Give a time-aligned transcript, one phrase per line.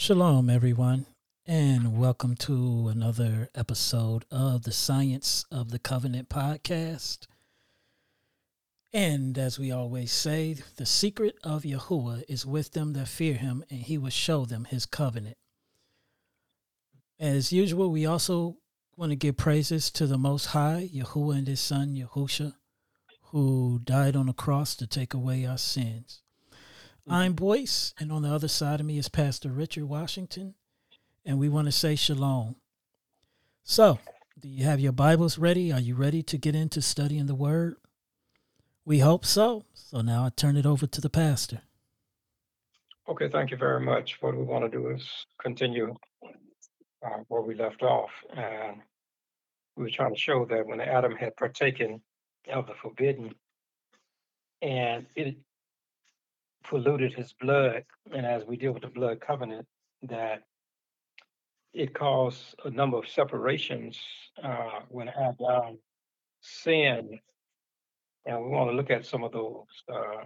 [0.00, 1.06] Shalom, everyone,
[1.44, 7.26] and welcome to another episode of the Science of the Covenant podcast.
[8.92, 13.64] And as we always say, the secret of Yahuwah is with them that fear him,
[13.70, 15.36] and he will show them his covenant.
[17.18, 18.58] As usual, we also
[18.96, 22.54] want to give praises to the Most High, Yahuwah and his son, Yahusha,
[23.32, 26.22] who died on the cross to take away our sins.
[27.10, 30.54] I'm Boyce, and on the other side of me is Pastor Richard Washington,
[31.24, 32.56] and we want to say shalom.
[33.62, 33.98] So,
[34.38, 35.72] do you have your Bibles ready?
[35.72, 37.76] Are you ready to get into studying the Word?
[38.84, 39.64] We hope so.
[39.72, 41.62] So now I turn it over to the pastor.
[43.08, 44.18] Okay, thank you very much.
[44.20, 45.08] What we want to do is
[45.40, 45.94] continue
[47.02, 48.10] uh, where we left off.
[48.36, 48.82] And
[49.76, 52.02] we were trying to show that when Adam had partaken
[52.52, 53.34] of the forbidden
[54.60, 55.36] and it
[56.68, 59.66] polluted his blood, and as we deal with the blood covenant,
[60.02, 60.42] that
[61.72, 63.98] it caused a number of separations
[64.42, 65.78] uh, when Adam
[66.40, 67.18] sinned.
[68.26, 70.24] And we want to look at some of those uh,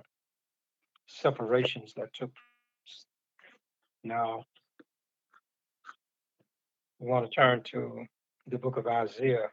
[1.07, 3.07] separations that took place.
[4.03, 4.45] Now,
[6.99, 8.05] we want to turn to
[8.47, 9.51] the book of Isaiah.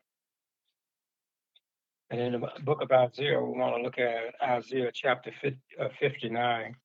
[2.11, 5.31] And in the book of Isaiah, we want to look at Isaiah chapter
[5.79, 6.75] uh, 59.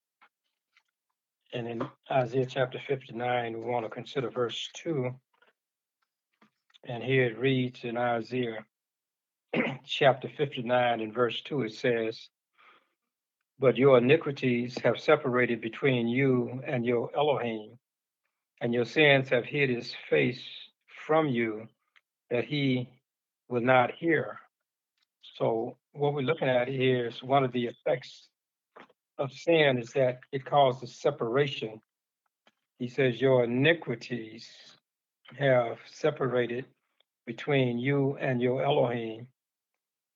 [1.54, 5.10] And in Isaiah chapter 59, we want to consider verse 2.
[6.86, 8.66] And here it reads in Isaiah
[9.86, 12.28] chapter 59 and verse 2, it says,
[13.58, 17.78] But your iniquities have separated between you and your Elohim,
[18.60, 20.42] and your sins have hid his face
[21.06, 21.68] from you,
[22.30, 22.90] that he
[23.48, 24.38] will not hear.
[25.34, 28.28] So, what we're looking at here is one of the effects
[29.18, 31.80] of sin is that it causes separation.
[32.78, 34.48] He says, Your iniquities
[35.36, 36.66] have separated
[37.26, 39.26] between you and your Elohim,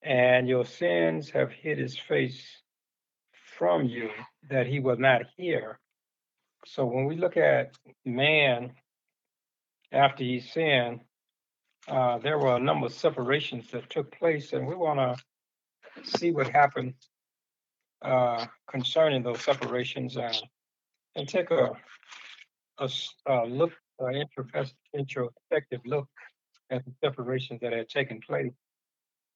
[0.03, 2.47] and your sins have hid his face
[3.59, 4.11] from you
[4.51, 5.81] that he will not hear.
[6.65, 7.73] So when we look at
[8.05, 8.73] man
[9.91, 11.01] after he sinned,
[11.89, 16.31] uh, there were a number of separations that took place, and we want to see
[16.31, 16.95] what happened
[18.03, 20.33] uh, concerning those separations uh,
[21.17, 21.73] and take a,
[22.79, 22.89] a,
[23.27, 24.25] a look, an
[24.95, 26.09] introspective look
[26.71, 28.53] at the separations that had taken place.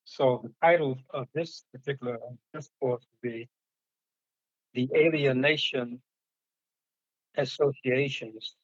[0.04, 2.18] So the title of this particular
[2.52, 3.48] discourse would be
[4.74, 6.02] The Alienation
[7.36, 8.56] Associations.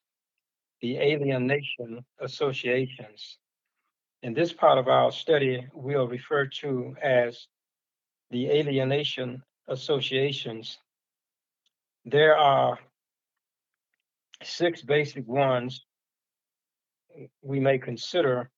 [0.83, 3.39] The Alienation Associations.
[4.23, 7.47] In this part of our study, we'll refer to as
[8.31, 10.79] the alienation associations.
[12.05, 12.79] There are
[14.43, 15.85] six basic ones
[17.43, 18.51] we may consider,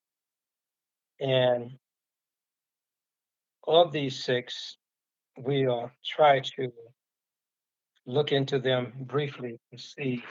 [1.20, 1.72] and
[3.66, 4.78] of these six,
[5.36, 6.72] we'll try to
[8.06, 10.24] look into them briefly and see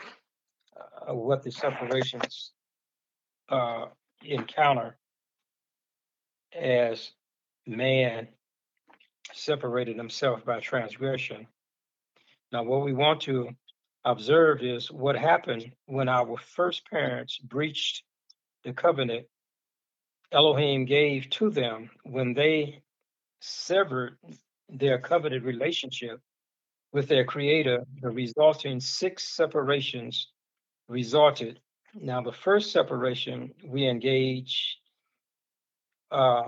[1.08, 2.52] uh, what the separations
[3.50, 3.86] uh,
[4.24, 4.98] encounter
[6.54, 7.12] as
[7.66, 8.28] man
[9.34, 11.48] separated himself by transgression.
[12.52, 13.50] Now, what we want to
[14.06, 18.04] observe is what happened when our first parents breached
[18.64, 19.28] the covenant
[20.32, 22.82] Elohim gave to them when they
[23.40, 24.18] severed
[24.68, 26.20] their covenant relationship
[26.92, 30.28] with their creator, the resulting six separations
[30.88, 31.60] resulted.
[31.96, 34.78] Now, the first separation we engage,
[36.12, 36.44] uh,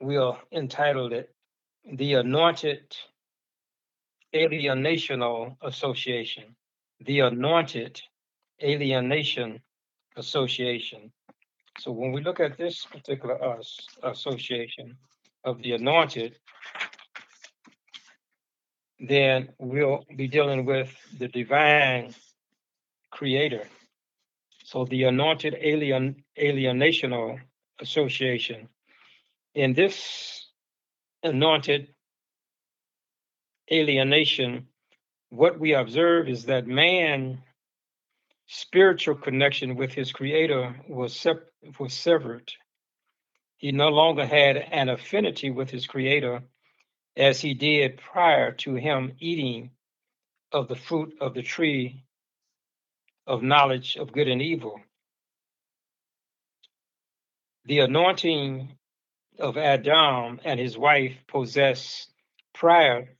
[0.00, 1.34] we'll entitle it
[1.92, 2.96] the Anointed
[4.34, 6.56] Alienational Association.
[7.00, 8.00] The Anointed
[8.62, 9.60] Alienation
[10.16, 11.12] Association.
[11.78, 14.96] So when we look at this particular us association
[15.44, 16.36] of the anointed,
[19.00, 22.14] then we'll be dealing with the divine
[23.10, 23.68] creator.
[24.64, 27.40] So the anointed alien alienational
[27.80, 28.68] association.
[29.54, 30.46] In this
[31.22, 31.88] anointed
[33.72, 34.68] alienation,
[35.30, 37.42] what we observe is that man
[38.46, 42.52] spiritual connection with his creator was, sep- was severed.
[43.56, 46.42] He no longer had an affinity with his creator
[47.16, 49.70] as he did prior to him eating
[50.52, 52.04] of the fruit of the tree
[53.26, 54.80] of knowledge of good and evil.
[57.66, 58.76] The anointing
[59.38, 62.10] of Adam and his wife possessed
[62.52, 63.16] prior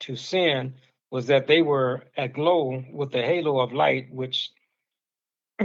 [0.00, 0.76] to sin
[1.10, 4.50] was that they were aglow with the halo of light, which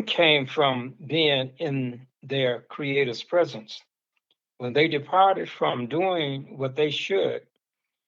[0.05, 3.81] came from being in their Creator's presence.
[4.57, 7.47] When they departed from doing what they should,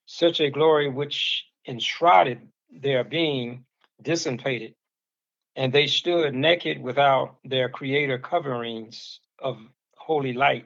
[0.06, 3.66] such a glory which enshrouded their being
[4.02, 4.76] dissipated,
[5.56, 9.58] and they stood naked without their Creator coverings of
[10.12, 10.66] holy light.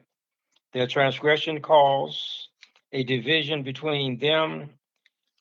[0.74, 2.50] Their transgression caused
[2.92, 4.72] a division between them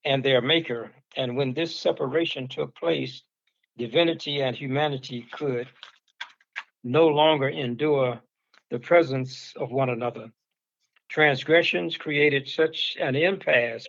[0.04, 0.92] and their Maker.
[1.16, 3.22] And when this separation took place,
[3.78, 5.68] divinity and humanity could
[6.82, 8.20] no longer endure
[8.70, 10.26] the presence of one another.
[11.08, 13.86] Transgressions created such an impasse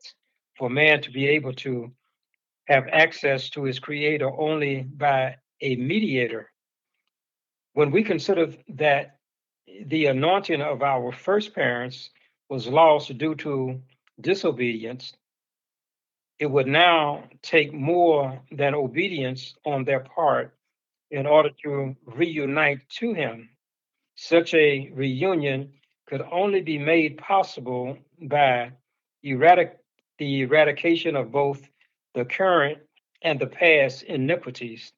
[0.57, 1.91] for man to be able to
[2.69, 6.49] have access to his creator only by a mediator.
[7.73, 9.14] When we consider that
[9.67, 12.09] the anointing of our first parents
[12.49, 13.81] was lost due to
[14.21, 15.13] disobedience,
[16.39, 20.53] it would now take more than obedience on their part
[21.11, 23.49] in order to reunite to him.
[24.15, 25.73] Such a reunion
[26.07, 28.71] could only be made possible by
[29.25, 29.77] eradic-
[30.19, 31.67] the eradication of both
[32.13, 32.79] the current
[33.21, 34.93] and the past iniquities,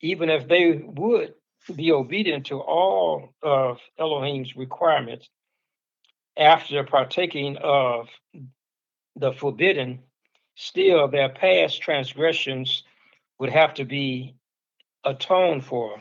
[0.00, 1.34] even if they would
[1.74, 5.28] be obedient to all of Elohim's requirements
[6.36, 8.08] after partaking of
[9.16, 10.00] the forbidden,
[10.54, 12.82] still their past transgressions
[13.38, 14.34] would have to be
[15.04, 16.00] atoned for.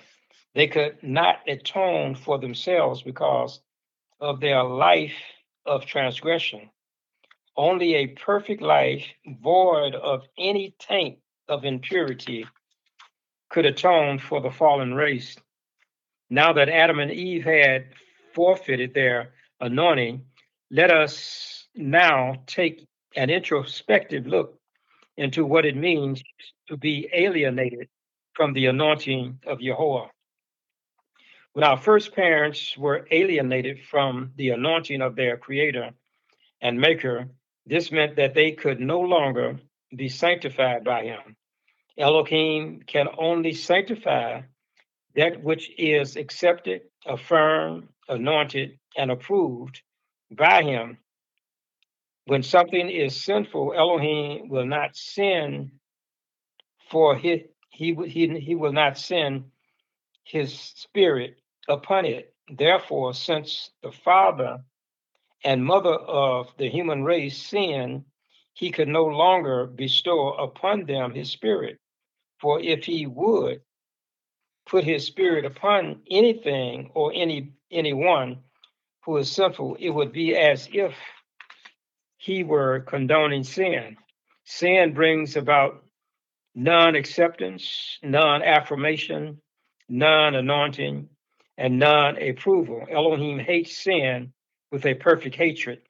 [0.55, 3.61] They could not atone for themselves because
[4.19, 5.15] of their life
[5.65, 6.69] of transgression.
[7.55, 9.05] Only a perfect life,
[9.41, 12.45] void of any taint of impurity,
[13.49, 15.35] could atone for the fallen race.
[16.29, 17.87] Now that Adam and Eve had
[18.33, 20.25] forfeited their anointing,
[20.69, 24.59] let us now take an introspective look
[25.17, 26.21] into what it means
[26.67, 27.89] to be alienated
[28.33, 30.11] from the anointing of Jehovah.
[31.53, 35.89] When our first parents were alienated from the anointing of their creator
[36.61, 37.27] and maker,
[37.65, 39.59] this meant that they could no longer
[39.95, 41.35] be sanctified by him.
[41.97, 44.41] Elohim can only sanctify
[45.19, 49.81] that which is accepted, affirmed, anointed, and approved
[50.31, 50.97] by him.
[52.25, 55.71] When something is sinful, Elohim will not sin
[56.89, 57.93] for he, he,
[58.39, 59.45] he will not send
[60.23, 61.37] his spirit
[61.67, 62.33] upon it.
[62.49, 64.59] Therefore, since the father
[65.43, 68.05] and mother of the human race sin,
[68.53, 71.77] he could no longer bestow upon them his spirit.
[72.39, 73.61] For if he would
[74.69, 78.37] put his spirit upon anything or any anyone
[79.03, 80.93] who is sinful, it would be as if
[82.17, 83.97] he were condoning sin.
[84.43, 85.83] Sin brings about
[86.53, 89.41] non acceptance, non affirmation,
[89.87, 91.09] non anointing,
[91.57, 92.85] and non approval.
[92.89, 94.31] Elohim hates sin
[94.71, 95.81] with a perfect hatred.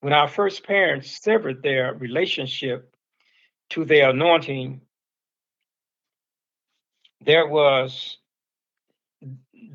[0.00, 2.94] When our first parents severed their relationship
[3.70, 4.80] to their anointing,
[7.24, 8.18] there was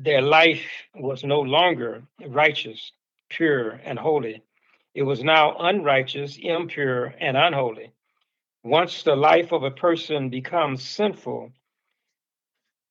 [0.00, 2.92] their life was no longer righteous,
[3.30, 4.42] pure, and holy.
[4.94, 7.92] It was now unrighteous, impure, and unholy.
[8.62, 11.52] Once the life of a person becomes sinful,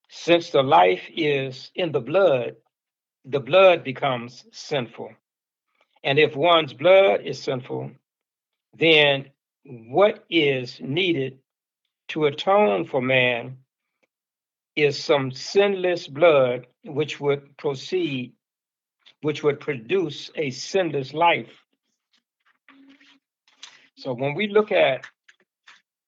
[0.10, 2.56] since the life is in the blood,
[3.26, 5.12] the blood becomes sinful.
[6.04, 7.92] And if one's blood is sinful,
[8.78, 9.30] then
[9.66, 11.40] what is needed
[12.10, 13.58] to atone for man
[14.78, 18.34] is some sinless blood which would proceed,
[19.22, 21.52] which would produce a sinless life.
[23.96, 25.04] So when we look at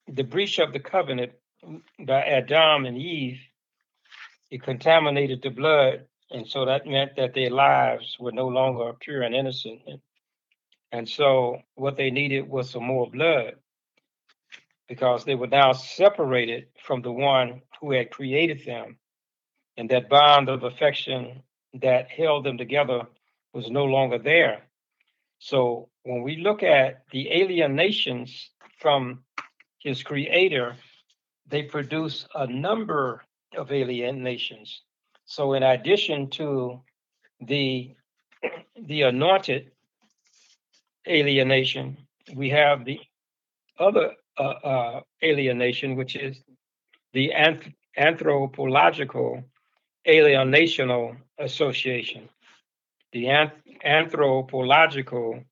[0.07, 1.31] the breach of the covenant
[2.05, 3.39] by Adam and Eve,
[4.51, 6.05] it contaminated the blood.
[6.29, 9.81] And so that meant that their lives were no longer pure and innocent.
[10.91, 13.55] And so what they needed was some more blood
[14.89, 18.97] because they were now separated from the one who had created them.
[19.77, 21.43] And that bond of affection
[21.75, 23.03] that held them together
[23.53, 24.63] was no longer there.
[25.37, 29.21] So when we look at the alienations from
[29.77, 30.75] his creator,
[31.47, 33.23] they produce a number
[33.55, 34.81] of alien nations.
[35.25, 36.81] So in addition to
[37.41, 37.95] the
[38.81, 39.71] the anointed
[41.07, 41.97] alienation,
[42.35, 42.99] we have the
[43.77, 46.41] other uh, uh, alienation, which is
[47.13, 49.43] the anth- anthropological
[50.07, 52.29] alienational association.
[53.13, 55.43] The anth- anthropological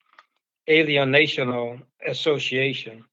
[0.69, 3.05] alienational association.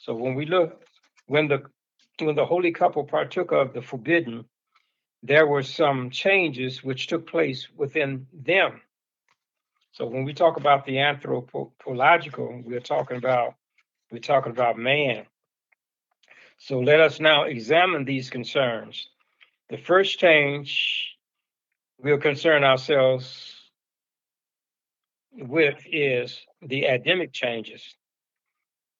[0.00, 0.82] So when we look
[1.26, 1.62] when the
[2.20, 4.44] when the holy couple partook of the forbidden,
[5.22, 8.80] there were some changes which took place within them.
[9.92, 13.54] So when we talk about the anthropological, we're talking about
[14.12, 15.24] we're talking about man.
[16.58, 19.08] So let us now examine these concerns.
[19.70, 21.16] The first change
[21.98, 23.54] we'll concern ourselves
[25.32, 27.82] with is the Adamic changes.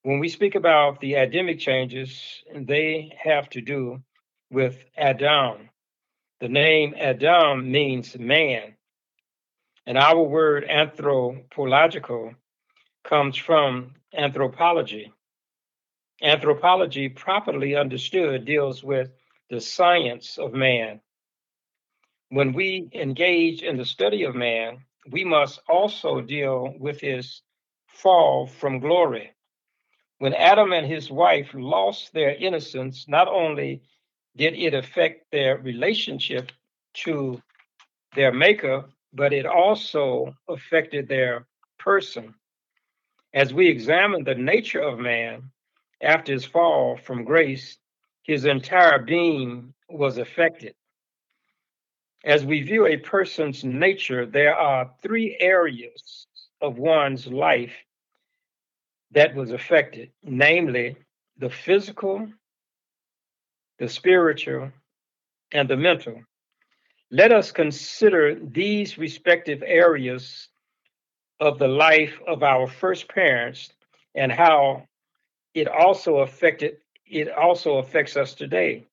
[0.02, 4.02] When we speak about the Adamic changes, they have to do
[4.50, 5.68] with Adam.
[6.40, 8.76] The name Adam means man.
[9.86, 12.34] And our word anthropological
[13.04, 15.12] comes from anthropology.
[16.22, 19.10] Anthropology, properly understood, deals with
[19.50, 21.00] the science of man.
[22.28, 24.78] When we engage in the study of man,
[25.10, 27.42] we must also deal with his
[27.88, 29.32] fall from glory.
[30.18, 33.82] When Adam and his wife lost their innocence, not only
[34.36, 36.52] did it affect their relationship
[36.94, 37.42] to
[38.14, 41.46] their maker, but it also affected their
[41.78, 42.34] person.
[43.34, 45.50] As we examine the nature of man
[46.02, 47.78] after his fall from grace,
[48.24, 50.74] his entire being was affected.
[52.24, 56.26] As we view a person's nature, there are three areas
[56.60, 57.74] of one's life
[59.10, 60.96] that was affected, namely
[61.38, 62.28] the physical,
[63.78, 64.70] the spiritual,
[65.52, 66.22] and the mental.
[67.10, 70.48] Let us consider these respective areas
[71.42, 73.72] of the life of our first parents
[74.14, 74.86] and how
[75.54, 78.86] it also affected it also affects us today.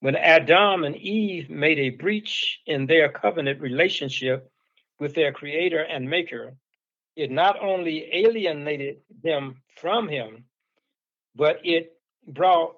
[0.00, 4.50] When Adam and Eve made a breach in their covenant relationship
[5.00, 6.54] with their creator and maker,
[7.16, 10.44] it not only alienated them from him,
[11.34, 11.94] but it
[12.28, 12.76] brought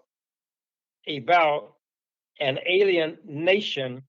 [1.08, 1.74] about
[2.38, 4.02] an alien nation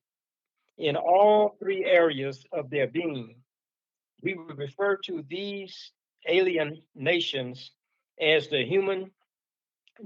[0.77, 3.40] in all three areas of their being.
[4.21, 5.91] We would refer to these
[6.27, 7.71] alien nations
[8.19, 9.11] as the human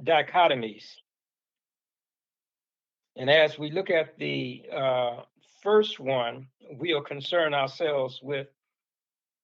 [0.04, 0.86] dichotomies.
[3.18, 5.22] And as we look at the uh,
[5.62, 8.48] first one, we'll concern ourselves with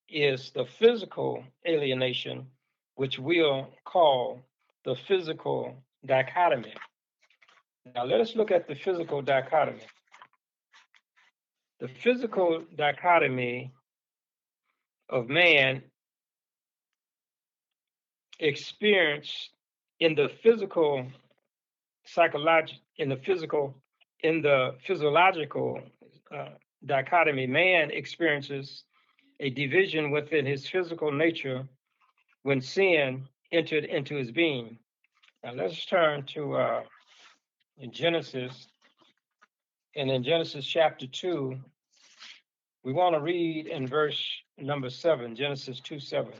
[0.10, 2.46] is the physical alienation,
[2.96, 4.42] which we'll call
[4.84, 5.74] the physical
[6.06, 6.74] dichotomy.
[7.96, 9.84] Now, let us look at the physical dichotomy.
[11.80, 13.72] The physical dichotomy
[15.12, 15.84] of man
[18.40, 19.52] experienced
[20.00, 21.06] in the physical
[22.06, 23.76] psychological in the physical
[24.24, 25.80] in the physiological
[26.36, 26.50] uh,
[26.86, 28.84] dichotomy man experiences
[29.40, 31.68] a division within his physical nature
[32.44, 34.78] when sin entered into his being.
[35.44, 36.82] Now let's turn to uh,
[37.78, 38.68] in Genesis,
[39.96, 41.58] and in Genesis chapter 2,
[42.84, 44.20] we want to read in verse
[44.58, 46.32] number 7, Genesis 2 7.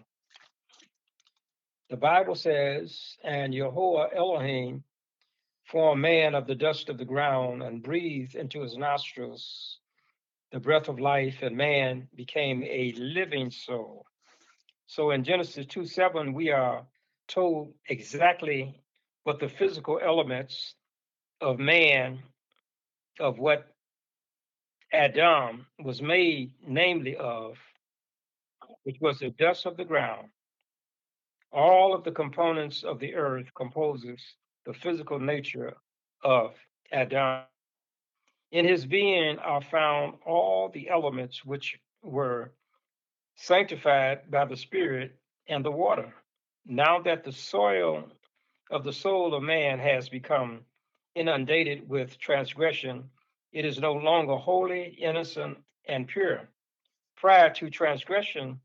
[1.90, 4.84] The Bible says, And Yahweh Elohim
[5.66, 9.80] formed man of the dust of the ground and breathed into his nostrils
[10.52, 14.06] the breath of life, and man became a living soul.
[14.88, 16.86] So in Genesis 2 7, we are
[17.28, 18.82] told exactly
[19.24, 20.76] what the physical elements
[21.40, 22.20] of man,
[23.20, 23.71] of what
[24.94, 27.58] Adam was made, namely of,
[28.84, 30.28] which was the dust of the ground.
[31.52, 34.22] All of the components of the earth composes
[34.66, 35.76] the physical nature
[36.24, 36.56] of
[36.92, 37.44] Adam.
[38.52, 42.52] In his being are found all the elements which were
[43.36, 45.16] sanctified by the Spirit
[45.48, 46.14] and the water.
[46.66, 48.12] Now that the soil
[48.70, 50.66] of the soul of man has become
[51.16, 53.10] inundated with transgression,
[53.52, 56.50] it is no longer holy, innocent, and pure.
[57.18, 58.60] Prior to transgression,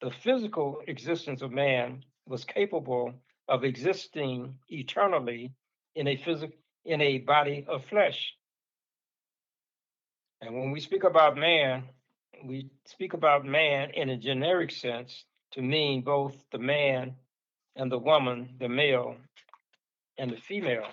[0.00, 3.12] the physical existence of man was capable
[3.48, 5.52] of existing eternally
[5.94, 8.34] in a physical in a body of flesh.
[10.40, 11.84] And when we speak about man,
[12.44, 17.16] we speak about man in a generic sense to mean both the man
[17.74, 19.16] and the woman, the male
[20.18, 20.86] and the female.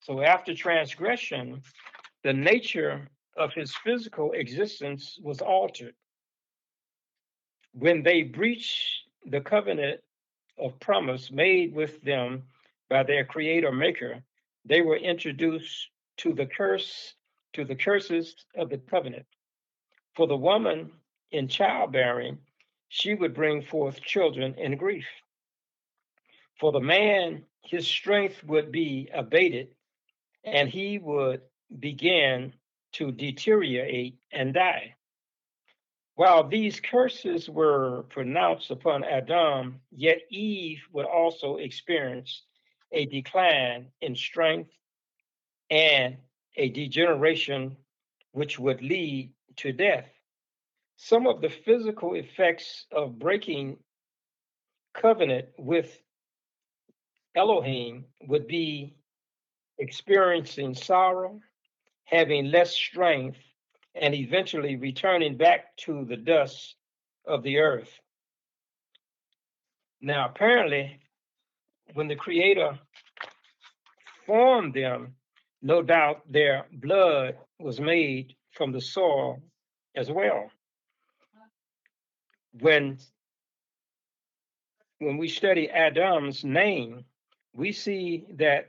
[0.00, 1.62] So after transgression,
[2.24, 5.94] the nature of his physical existence was altered.
[7.72, 10.00] When they breached the covenant
[10.58, 12.44] of promise made with them
[12.88, 14.22] by their creator maker,
[14.64, 17.14] they were introduced to the curse
[17.52, 19.26] to the curses of the covenant.
[20.16, 20.90] For the woman
[21.30, 22.38] in childbearing,
[22.88, 25.06] she would bring forth children in grief.
[26.58, 29.68] For the man his strength would be abated
[30.44, 31.42] and he would
[31.78, 32.52] begin
[32.92, 34.94] to deteriorate and die.
[36.16, 42.42] While these curses were pronounced upon Adam, yet Eve would also experience
[42.92, 44.70] a decline in strength
[45.70, 46.16] and
[46.56, 47.76] a degeneration
[48.30, 50.06] which would lead to death.
[50.96, 53.78] Some of the physical effects of breaking
[54.92, 55.98] covenant with
[57.34, 58.94] Elohim would be
[59.78, 61.40] experiencing sorrow,
[62.04, 63.38] having less strength,
[63.94, 66.76] and eventually returning back to the dust
[67.26, 67.90] of the earth.
[70.00, 71.00] Now, apparently,
[71.94, 72.78] when the Creator
[74.26, 75.14] formed them,
[75.62, 79.40] no doubt their blood was made from the soil
[79.96, 80.50] as well.
[82.60, 82.98] When
[84.98, 87.04] when we study Adam's name,
[87.54, 88.68] we see that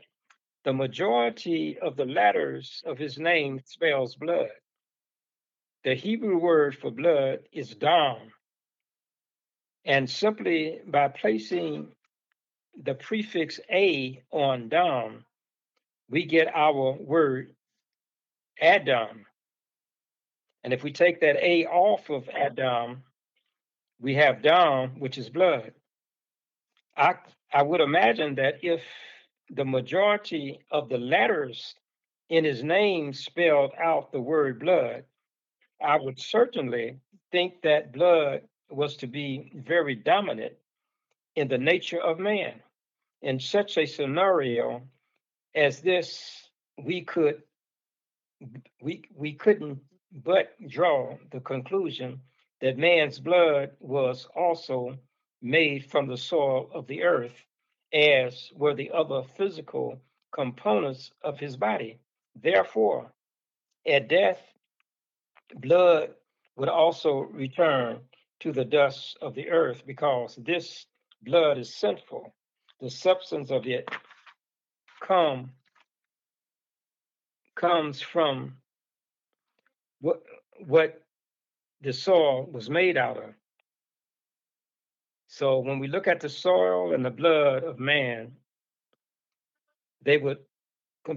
[0.66, 4.50] the majority of the letters of his name spells blood.
[5.84, 8.18] The Hebrew word for blood is dam.
[9.86, 11.90] And simply by placing
[12.82, 15.24] the prefix a on dam,
[16.10, 17.54] we get our word
[18.60, 19.28] Adam.
[20.64, 23.04] And if we take that a off of Adam,
[24.02, 25.74] we have dam, which is blood.
[26.98, 27.16] I
[27.54, 28.82] I would imagine that if
[29.50, 31.76] the majority of the letters
[32.30, 35.04] in his name spelled out the word blood,
[35.82, 37.00] I would certainly
[37.32, 40.54] think that blood was to be very dominant
[41.36, 42.62] in the nature of man.
[43.22, 44.82] In such a scenario
[45.54, 46.50] as this,
[46.84, 47.42] we could
[48.82, 49.80] we we couldn't
[50.12, 52.20] but draw the conclusion
[52.62, 54.98] that man's blood was also
[55.42, 57.46] made from the soil of the earth
[57.96, 60.02] as were the other physical
[60.34, 61.98] components of his body.
[62.36, 63.12] Therefore,
[63.88, 64.42] at death,
[65.56, 66.10] blood
[66.58, 68.00] would also return
[68.42, 70.86] to the dust of the earth because this
[71.24, 72.36] blood is sinful.
[72.82, 73.90] The substance of it
[75.02, 75.52] come
[77.56, 78.58] comes from
[80.02, 80.22] what
[80.68, 81.02] what
[81.82, 83.34] the soil was made out of.
[85.38, 88.32] So when we look at the soil and the blood of man,
[90.02, 90.38] they would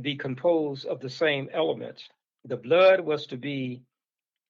[0.00, 2.08] be composed of the same elements.
[2.44, 3.84] The blood was to be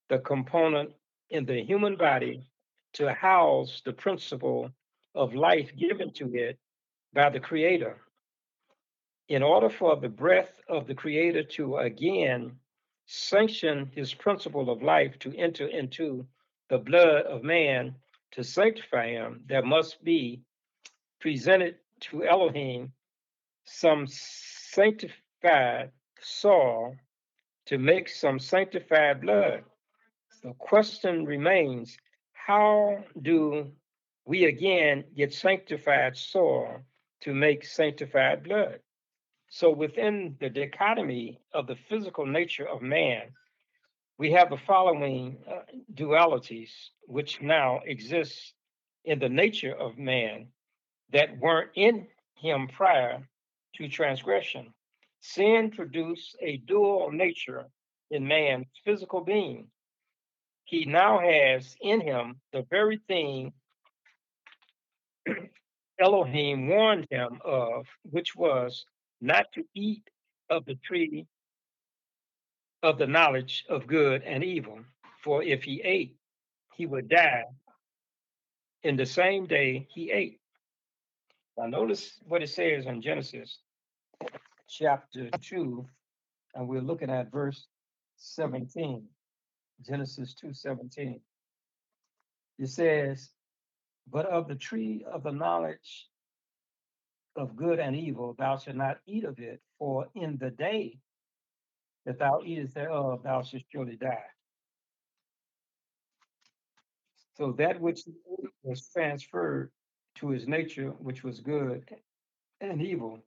[0.08, 0.92] the component
[1.28, 2.48] in the human body
[2.94, 4.70] to house the principle
[5.14, 6.58] of life given to it
[7.12, 8.00] by the Creator.
[9.28, 12.58] In order for the breath of the Creator to again
[13.04, 16.26] sanction his principle of life to enter into
[16.70, 17.94] the blood of man
[18.32, 20.42] to sanctify him, there must be
[21.20, 22.92] presented to Elohim
[23.64, 26.96] some sanctified soil
[27.66, 29.62] to make some sanctified blood.
[30.42, 31.96] The question remains
[32.32, 33.72] how do
[34.24, 36.80] we again get sanctified soil
[37.22, 38.80] to make sanctified blood?
[39.50, 43.32] So, within the dichotomy of the physical nature of man,
[44.18, 45.60] we have the following uh,
[45.94, 46.70] dualities
[47.06, 48.52] which now exist
[49.04, 50.48] in the nature of man
[51.12, 53.22] that weren't in him prior
[53.76, 54.74] to transgression.
[55.20, 57.66] Sin produced a dual nature
[58.10, 59.68] in man's physical being.
[60.64, 63.52] He now has in him the very thing
[66.00, 68.84] Elohim warned him of, which was
[69.20, 70.02] not to eat
[70.50, 71.26] of the tree
[72.82, 74.80] of the knowledge of good and evil.
[75.22, 76.16] For if he ate,
[76.74, 77.44] he would die
[78.82, 80.40] in the same day he ate.
[81.56, 83.58] Now, notice what it says in Genesis
[84.68, 85.86] chapter 2,
[86.54, 87.66] and we're looking at verse
[88.16, 89.04] 17.
[89.84, 91.20] Genesis 2 17.
[92.58, 93.30] It says,
[94.10, 96.08] But of the tree of the knowledge
[97.36, 100.98] of good and evil, thou shalt not eat of it, for in the day
[102.08, 104.30] that thou eatest thereof, uh, thou shalt surely die.
[107.36, 108.00] So that which
[108.62, 109.70] was transferred
[110.14, 111.84] to his nature, which was good
[112.62, 113.18] and evil.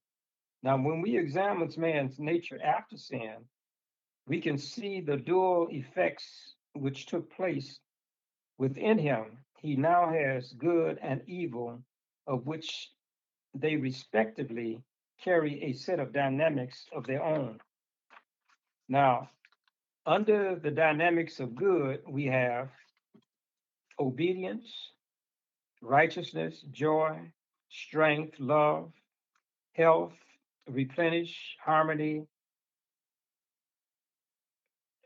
[0.64, 3.36] Now, when we examine man's nature after sin,
[4.26, 7.80] we can see the dual effects which took place
[8.58, 9.38] within him.
[9.60, 11.84] He now has good and evil,
[12.26, 12.90] of which
[13.54, 14.82] they respectively
[15.24, 17.60] carry a set of dynamics of their own.
[18.90, 19.30] Now,
[20.06, 22.70] under the dynamics of good, we have
[24.00, 24.92] obedience,
[25.82, 27.20] righteousness, joy,
[27.70, 28.92] strength, love,
[29.74, 30.14] health,
[30.68, 32.26] replenish, harmony,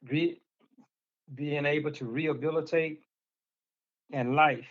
[0.10, 0.42] re,
[1.34, 3.02] being able to rehabilitate,
[4.12, 4.68] and life.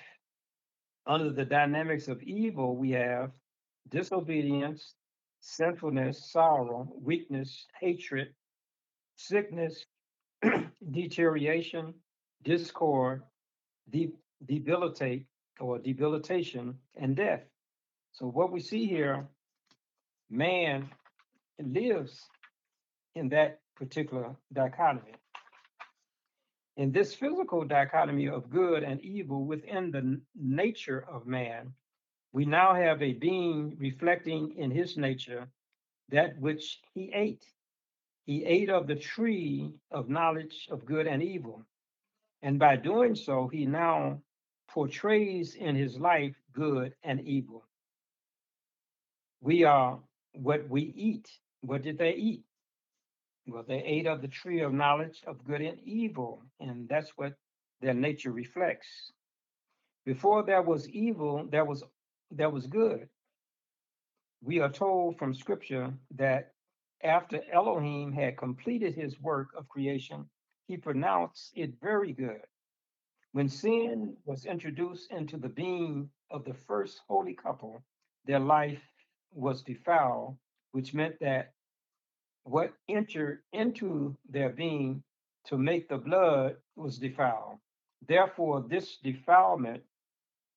[1.06, 3.32] Under the dynamics of evil, we have
[3.90, 4.94] disobedience,
[5.40, 8.28] sinfulness, sorrow, weakness, hatred,
[9.16, 9.85] sickness,
[10.90, 11.94] deterioration,
[12.42, 13.22] discord,
[13.90, 14.12] de-
[14.46, 15.27] debilitate
[15.61, 17.42] or debilitation, and death.
[18.12, 19.27] So, what we see here,
[20.31, 20.88] man
[21.59, 22.29] lives
[23.14, 25.14] in that particular dichotomy.
[26.77, 31.72] In this physical dichotomy of good and evil within the nature of man,
[32.33, 35.46] we now have a being reflecting in his nature
[36.09, 37.44] that which he ate.
[38.26, 41.64] He ate of the tree of knowledge of good and evil.
[42.42, 44.22] And by doing so, he now
[44.68, 47.64] portrays in his life good and evil.
[49.40, 50.00] We are
[50.32, 51.28] what we eat.
[51.60, 52.44] What did they eat?
[53.46, 57.34] Well, they ate of the tree of knowledge of good and evil, and that's what
[57.82, 59.12] their nature reflects.
[60.06, 61.84] Before there was evil, there was
[62.30, 63.08] there was good.
[64.42, 66.53] We are told from scripture that
[67.04, 70.28] after Elohim had completed his work of creation,
[70.66, 72.40] he pronounced it very good.
[73.32, 77.82] When sin was introduced into the being of the first holy couple,
[78.24, 78.82] their life
[79.32, 80.38] was defiled,
[80.72, 81.52] which meant that
[82.44, 85.02] what entered into their being
[85.46, 87.58] to make the blood was defiled.
[88.06, 89.82] Therefore, this defilement,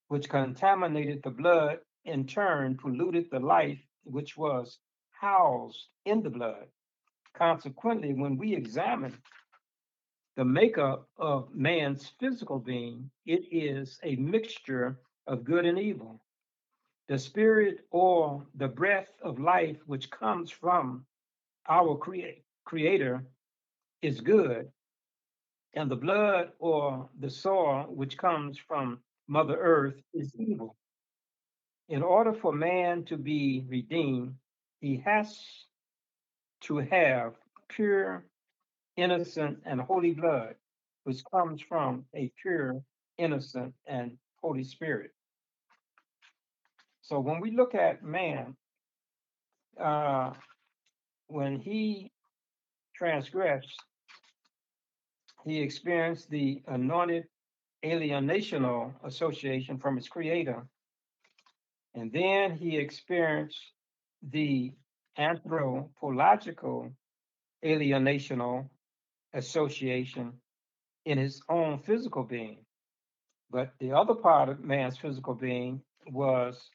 [0.08, 4.78] which contaminated the blood, in turn polluted the life which was
[5.20, 6.66] housed in the blood.
[7.34, 9.14] Consequently, when we examine
[10.36, 16.20] the makeup of man's physical being, it is a mixture of good and evil.
[17.08, 21.04] The spirit or the breath of life which comes from
[21.68, 23.24] our crea- creator
[24.02, 24.70] is good,
[25.74, 30.76] and the blood or the soil which comes from Mother Earth is evil.
[31.88, 34.34] In order for man to be redeemed,
[34.80, 35.38] he has
[36.62, 37.34] to have
[37.68, 38.24] pure,
[38.96, 40.54] innocent, and holy blood,
[41.04, 42.82] which comes from a pure,
[43.18, 45.10] innocent, and Holy Spirit.
[47.02, 48.56] So when we look at man,
[49.80, 50.32] uh,
[51.28, 52.12] when he
[52.94, 53.82] transgressed,
[55.44, 57.24] he experienced the anointed
[57.84, 60.66] alienational association from his creator.
[61.94, 63.58] And then he experienced
[64.22, 64.72] the
[65.16, 66.92] anthropological
[67.64, 68.68] alienational
[69.34, 70.32] association
[71.04, 72.58] in his own physical being.
[73.50, 76.70] But the other part of man's physical being was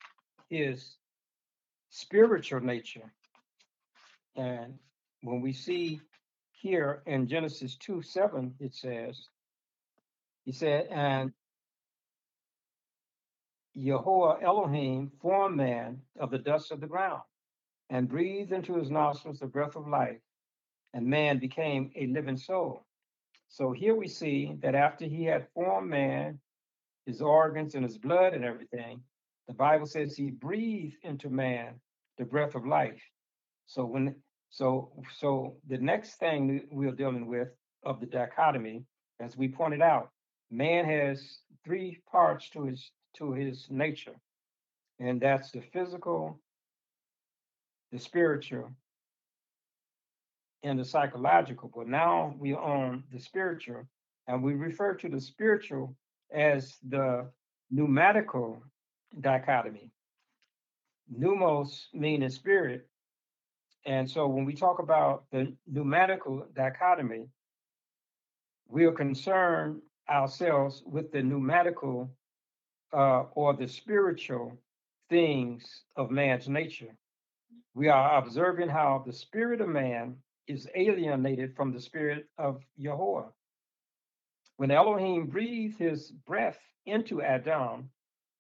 [0.50, 0.96] his
[1.90, 3.14] spiritual nature.
[4.36, 4.80] And
[5.22, 6.02] when we see
[6.52, 9.28] here in Genesis 2 7, it says,
[10.46, 11.32] He said, And
[13.76, 17.22] Yahweh Elohim formed man of the dust of the ground
[17.94, 20.18] and breathed into his nostrils the breath of life,
[20.96, 22.84] and man became a living soul.
[23.50, 26.40] So here we see that after he had formed man,
[27.06, 29.02] his organs and his blood and everything,
[29.48, 31.76] the Bible says he breathed into man
[32.18, 33.02] the breath of life.
[33.68, 34.16] So when
[34.50, 37.50] so so the next thing we're dealing with
[37.84, 38.86] of the dichotomy,
[39.20, 40.10] as we pointed out,
[40.50, 44.16] man has three parts to his to his nature,
[45.00, 46.40] and that's the physical,
[47.94, 48.72] the spiritual,
[50.64, 51.72] and the psychological.
[51.74, 53.88] But now we own the spiritual,
[54.28, 55.96] and we refer to the spiritual
[56.34, 57.30] as the
[57.70, 58.64] pneumatical
[59.22, 59.92] dichotomy.
[61.16, 62.88] Pneumos meaning spirit,
[63.86, 67.28] and so when we talk about the pneumatical dichotomy,
[68.68, 72.10] we are concerned ourselves with the pneumatical
[72.92, 74.58] uh, or the spiritual
[75.10, 76.96] things of man's nature.
[77.76, 83.30] We are observing how the spirit of man is alienated from the spirit of Yahweh.
[84.58, 87.90] When Elohim breathed his breath into Adam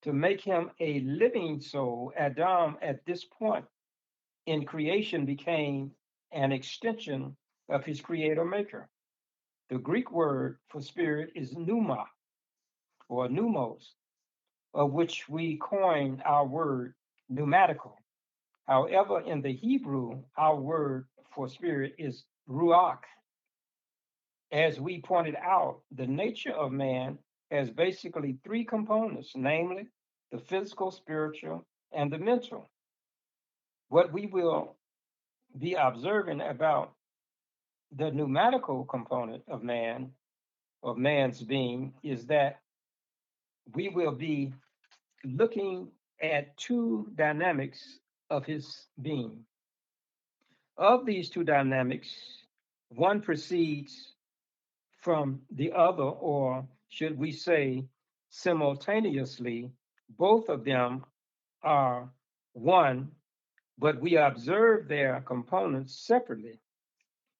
[0.04, 3.65] to make him a living soul, Adam at this point
[4.46, 5.91] in creation became
[6.32, 7.36] an extension
[7.69, 8.88] of his creator maker.
[9.69, 12.06] The Greek word for spirit is pneuma
[13.10, 13.93] or pneumos,
[14.76, 16.93] of which we coin our word
[17.30, 18.03] pneumatical.
[18.67, 22.99] However, in the Hebrew, our word for spirit is ruach.
[24.52, 27.17] As we pointed out, the nature of man
[27.52, 29.88] has basically three components, namely
[30.32, 32.69] the physical, spiritual, and the mental.
[33.89, 34.76] What we will
[35.58, 36.93] be observing about
[37.95, 40.12] the pneumatical component of man,
[40.82, 42.60] of man's being, is that
[43.76, 44.54] we will be
[45.23, 45.89] looking
[46.21, 47.99] at two dynamics
[48.30, 49.46] of his being.
[50.78, 52.10] Of these two dynamics,
[52.90, 54.14] one proceeds
[55.02, 57.86] from the other, or should we say
[58.30, 59.72] simultaneously,
[60.18, 61.06] both of them
[61.62, 62.10] are
[62.54, 63.12] one,
[63.78, 66.60] but we observe their components separately.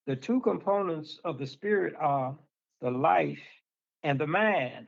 [0.06, 2.38] The two components of the spirit are
[2.82, 3.42] the life
[4.04, 4.88] and the man.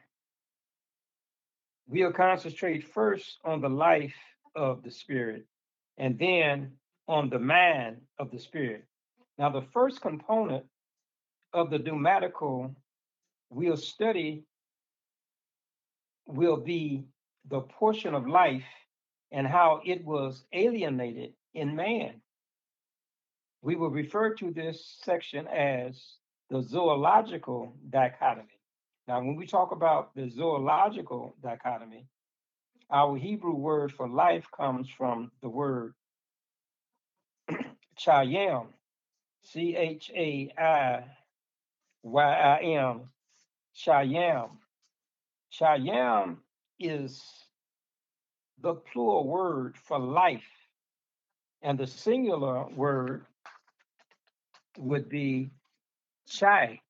[1.87, 4.15] We'll concentrate first on the life
[4.55, 5.45] of the spirit
[5.97, 6.71] and then
[7.07, 8.85] on the man of the spirit.
[9.37, 10.65] Now, the first component
[11.53, 12.75] of the pneumatical
[13.49, 14.43] we'll study
[16.27, 17.05] will be
[17.49, 18.63] the portion of life
[19.31, 22.21] and how it was alienated in man.
[23.61, 26.01] We will refer to this section as
[26.49, 28.59] the zoological dichotomy.
[29.07, 32.07] Now, when we talk about the zoological dichotomy,
[32.91, 35.93] our Hebrew word for life comes from the word
[37.99, 38.67] chayim,
[39.43, 41.03] C H A I
[42.03, 43.01] Y I M,
[43.75, 44.49] chayim.
[45.53, 46.37] Chayim
[46.79, 47.23] is
[48.61, 50.43] the plural word for life,
[51.61, 53.25] and the singular word
[54.77, 55.51] would be
[56.27, 56.81] chai,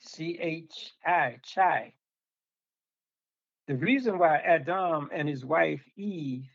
[0.00, 1.94] C H I, chai.
[3.68, 6.48] The reason why Adam and his wife Eve,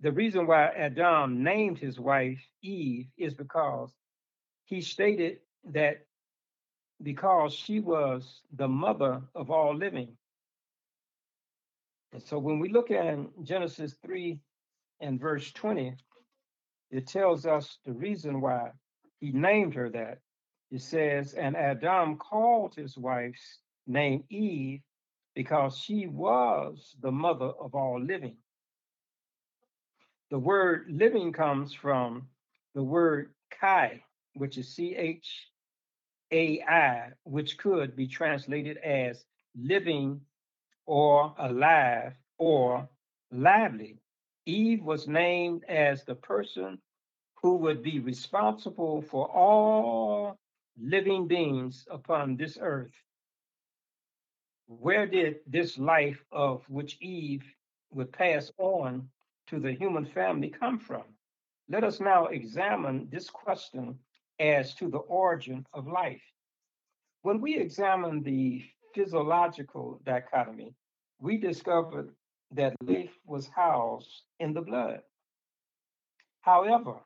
[0.00, 3.92] the reason why Adam named his wife Eve is because
[4.64, 5.38] he stated
[5.70, 6.06] that
[7.02, 10.16] because she was the mother of all living.
[12.12, 14.38] And so when we look at Genesis 3
[15.00, 15.96] and verse 20,
[16.90, 18.70] it tells us the reason why
[19.18, 20.18] he named her that.
[20.70, 24.80] It says, And Adam called his wife's name Eve
[25.34, 28.36] because she was the mother of all living.
[30.30, 32.28] The word living comes from
[32.74, 34.02] the word chai,
[34.34, 35.48] which is C H
[36.32, 40.20] A I, which could be translated as living
[40.86, 42.88] or alive or
[43.30, 43.98] lively.
[44.46, 46.78] Eve was named as the person
[47.42, 50.38] who would be responsible for all
[50.80, 52.94] living beings upon this earth.
[54.78, 57.44] Where did this life of which Eve
[57.90, 59.10] would pass on
[59.48, 61.04] to the human family come from?
[61.68, 63.98] Let us now examine this question
[64.40, 66.22] as to the origin of life.
[67.20, 70.74] When we examine the physiological dichotomy,
[71.20, 72.14] we discovered
[72.52, 75.02] that life was housed in the blood.
[76.40, 76.96] However,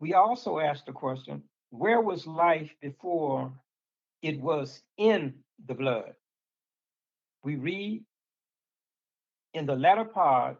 [0.00, 3.52] we also asked the question where was life before
[4.22, 5.34] it was in
[5.66, 6.14] the blood?
[7.46, 8.04] We read
[9.54, 10.56] in the latter part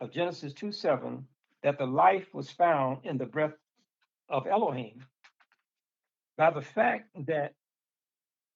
[0.00, 1.28] of Genesis 2 7
[1.62, 3.52] that the life was found in the breath
[4.30, 5.04] of Elohim.
[6.38, 7.52] By the fact that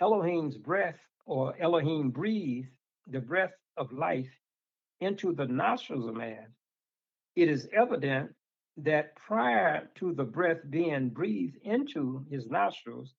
[0.00, 2.70] Elohim's breath or Elohim breathed
[3.06, 4.32] the breath of life
[5.00, 6.46] into the nostrils of man,
[7.36, 8.34] it is evident
[8.78, 13.12] that prior to the breath being breathed into his nostrils,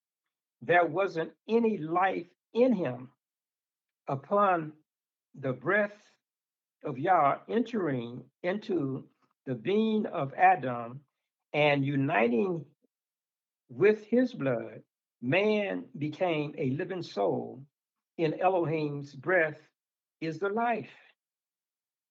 [0.63, 3.11] there wasn't any life in him.
[4.09, 4.73] Upon
[5.39, 6.01] the breath
[6.83, 9.03] of Yah entering into
[9.45, 11.01] the being of Adam
[11.53, 12.65] and uniting
[13.69, 14.81] with his blood,
[15.21, 17.63] man became a living soul.
[18.17, 19.61] In Elohim's breath
[20.21, 20.89] is the life.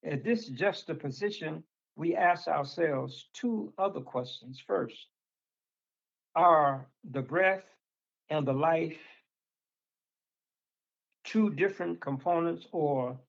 [0.05, 1.65] At this juxtaposition,
[1.97, 4.57] we ask ourselves two other questions.
[4.65, 5.07] First,
[6.33, 7.65] are the breath
[8.29, 8.97] and the life
[11.29, 13.19] two different components, or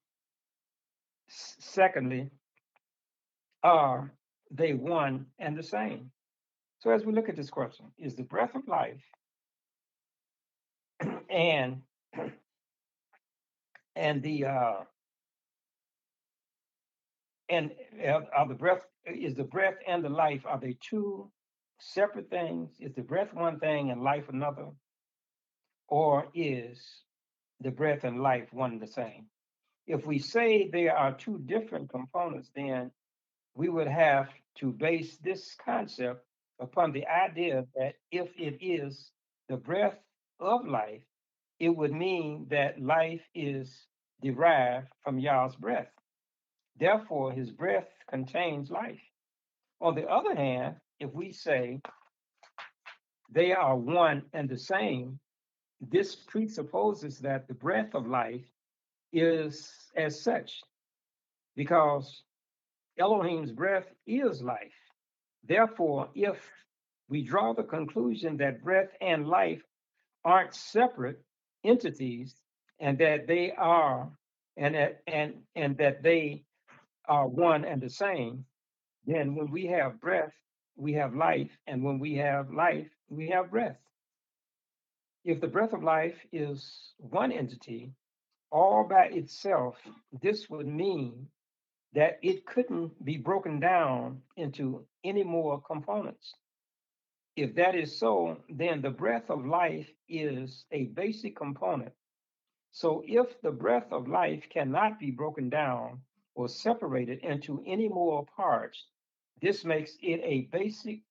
[1.27, 2.31] secondly,
[3.63, 4.11] are
[4.49, 6.11] they one and the same?
[6.79, 9.03] So, as we look at this question, is the breath of life
[11.29, 11.81] and
[13.95, 14.73] and the uh,
[17.49, 17.71] and
[18.03, 21.29] uh, are the breath is the breath and the life are they two
[21.79, 24.67] separate things is the breath one thing and life another
[25.87, 27.03] or is
[27.61, 29.25] the breath and life one and the same
[29.87, 32.91] if we say there are two different components then
[33.55, 36.25] we would have to base this concept
[36.59, 39.11] upon the idea that if it is
[39.49, 39.97] the breath
[40.39, 41.03] of life
[41.59, 43.87] it would mean that life is
[44.21, 45.91] derived from Yah's breath
[46.79, 49.01] Therefore, his breath contains life.
[49.81, 51.79] On the other hand, if we say
[53.31, 55.19] they are one and the same,
[55.89, 58.45] this presupposes that the breath of life
[59.11, 60.61] is as such,
[61.55, 62.23] because
[62.99, 64.73] Elohim's breath is life.
[65.43, 66.49] Therefore, if
[67.09, 69.63] we draw the conclusion that breath and life
[70.23, 71.19] aren't separate
[71.63, 72.35] entities
[72.79, 74.09] and that they are
[74.57, 76.43] and that and and that they
[77.07, 78.45] are one and the same,
[79.05, 80.33] then when we have breath,
[80.75, 83.77] we have life, and when we have life, we have breath.
[85.23, 87.93] If the breath of life is one entity
[88.51, 89.77] all by itself,
[90.21, 91.29] this would mean
[91.93, 96.35] that it couldn't be broken down into any more components.
[97.35, 101.93] If that is so, then the breath of life is a basic component.
[102.71, 106.01] So if the breath of life cannot be broken down
[106.35, 108.87] or separated into any more parts,
[109.41, 111.01] this makes it a basic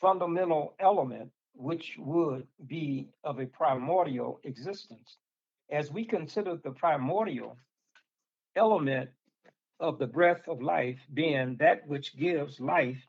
[0.00, 5.18] fundamental element which would be of a primordial existence.
[5.70, 7.56] As we consider the primordial
[8.54, 9.10] element
[9.80, 13.04] of the breath of life being that which gives life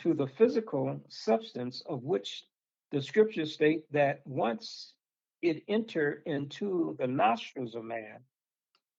[0.00, 2.44] to the physical substance of which
[2.90, 4.94] the scriptures state that once
[5.40, 8.18] it entered into the nostrils of man,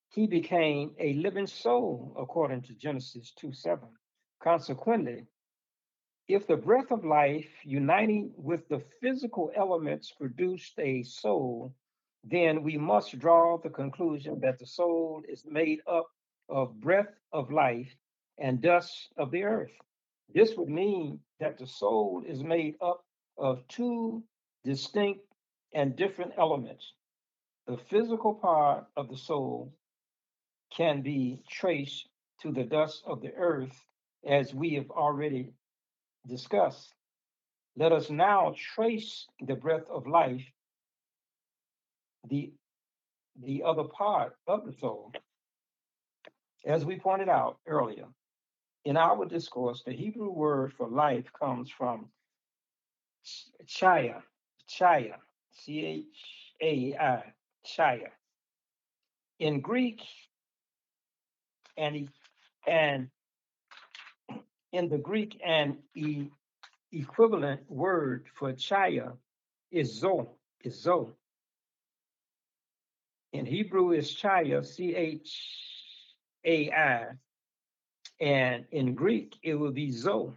[0.10, 3.88] he became a living soul, according to Genesis 2 7.
[4.42, 5.26] Consequently,
[6.30, 11.74] if the breath of life uniting with the physical elements produced a soul,
[12.24, 16.06] then we must draw the conclusion that the soul is made up
[16.48, 17.92] of breath of life
[18.38, 19.72] and dust of the earth.
[20.32, 23.04] This would mean that the soul is made up
[23.40, 24.24] of two
[24.64, 25.22] distinct
[25.74, 26.94] and different elements.
[27.66, 29.74] The physical part of the soul
[30.72, 32.08] can be traced
[32.44, 33.74] to the dust of the earth,
[34.28, 35.54] as we have already
[36.30, 36.94] discussed.
[37.76, 40.46] Let us now trace the breath of life,
[42.30, 42.54] the,
[43.42, 45.12] the other part of the soul.
[46.66, 48.06] As we pointed out earlier,
[48.86, 52.08] in our discourse, the Hebrew word for life comes from
[53.66, 54.22] chaya,
[54.70, 55.16] chaya,
[55.52, 57.24] C H A I,
[57.66, 58.10] chaya.
[59.40, 60.02] In Greek
[61.78, 62.10] and
[62.68, 63.10] and
[64.72, 66.30] in the Greek and e-
[66.92, 69.14] equivalent word for chaya
[69.72, 70.32] is zo,
[70.64, 71.14] is zo.
[73.34, 77.06] In Hebrew is chaya, C H A I,
[78.20, 80.36] and in Greek it will be zo,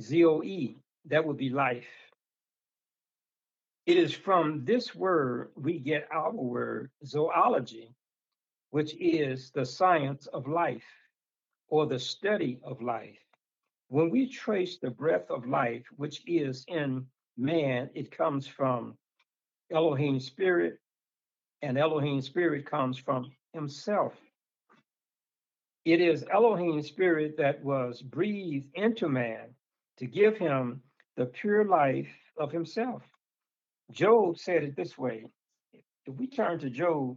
[0.00, 0.76] Z O E.
[1.06, 1.86] That would be life.
[3.86, 7.90] It is from this word we get our word zoology,
[8.70, 10.84] which is the science of life
[11.70, 13.16] or the study of life.
[13.88, 17.06] When we trace the breath of life, which is in
[17.36, 18.96] man, it comes from
[19.72, 20.78] Elohim spirit,
[21.62, 24.14] and Elohim spirit comes from himself.
[25.84, 29.54] It is Elohim spirit that was breathed into man
[29.98, 30.82] to give him
[31.16, 33.02] the pure life of himself.
[33.90, 35.24] Job said it this way.
[36.06, 37.16] If we turn to Job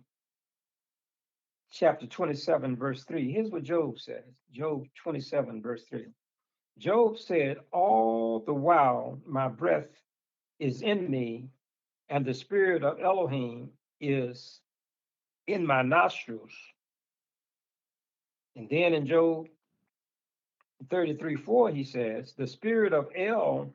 [1.73, 6.05] chapter 27, verse 3, here's what Job says Job 27, verse 3.
[6.77, 9.89] Job said, All the while my breath
[10.59, 11.49] is in me,
[12.09, 14.59] and the spirit of Elohim is
[15.47, 16.51] in my nostrils.
[18.55, 19.47] And then in Job
[20.91, 23.73] 33 4, he says, The spirit of El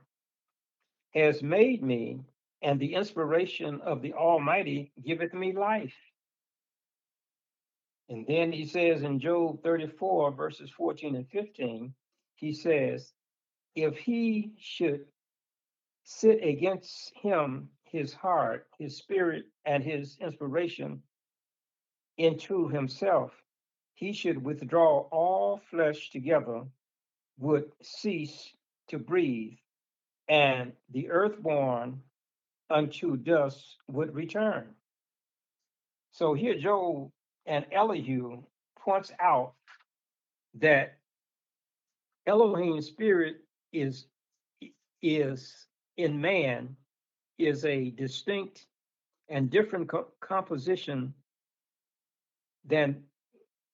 [1.14, 2.20] has made me,
[2.62, 5.94] and the inspiration of the Almighty giveth me life.
[8.08, 11.92] And then he says in Job 34, verses 14 and 15,
[12.36, 13.12] he says,
[13.74, 15.04] If he should
[16.04, 21.02] sit against him his heart, his spirit, and his inspiration
[22.16, 23.32] into himself,
[23.94, 26.62] he should withdraw all flesh together,
[27.38, 28.52] would cease
[28.88, 29.58] to breathe,
[30.28, 32.02] and the earthborn
[32.70, 34.74] unto dust would return.
[36.12, 37.10] So here Job
[37.48, 38.42] and Elihu
[38.78, 39.54] points out
[40.60, 40.98] that
[42.26, 43.38] Elohim's spirit
[43.72, 44.06] is
[45.02, 46.76] is in man
[47.38, 48.66] is a distinct
[49.28, 51.14] and different co- composition
[52.64, 53.02] than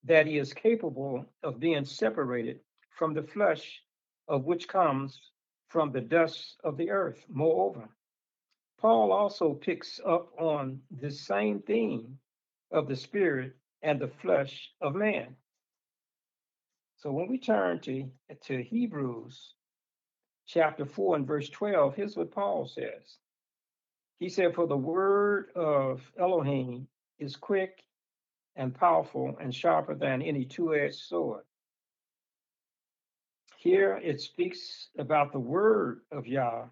[0.04, 2.60] that he is capable of being separated
[2.90, 3.82] from the flesh
[4.28, 5.18] of which comes
[5.68, 7.24] from the dust of the earth.
[7.28, 7.88] Moreover,
[8.78, 12.18] Paul also picks up on the same theme
[12.70, 15.36] of the spirit and the flesh of man.
[16.96, 18.10] So when we turn to,
[18.46, 19.54] to Hebrews
[20.46, 23.18] chapter 4 and verse 12, here's what Paul says.
[24.18, 27.84] He said, For the word of Elohim is quick
[28.56, 31.42] and powerful and sharper than any two edged sword.
[33.58, 36.66] Here it speaks about the word of Yah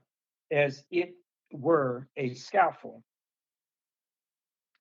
[0.51, 1.15] as it
[1.53, 3.03] were a scaffold.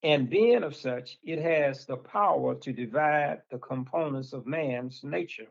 [0.03, 5.47] And being of such, it has the power to divide the components of man's nature.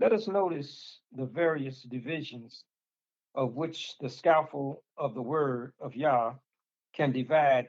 [0.00, 2.64] Let us notice the various divisions
[3.34, 6.34] of which the scaffold of the word of Yah
[6.92, 7.68] can divide.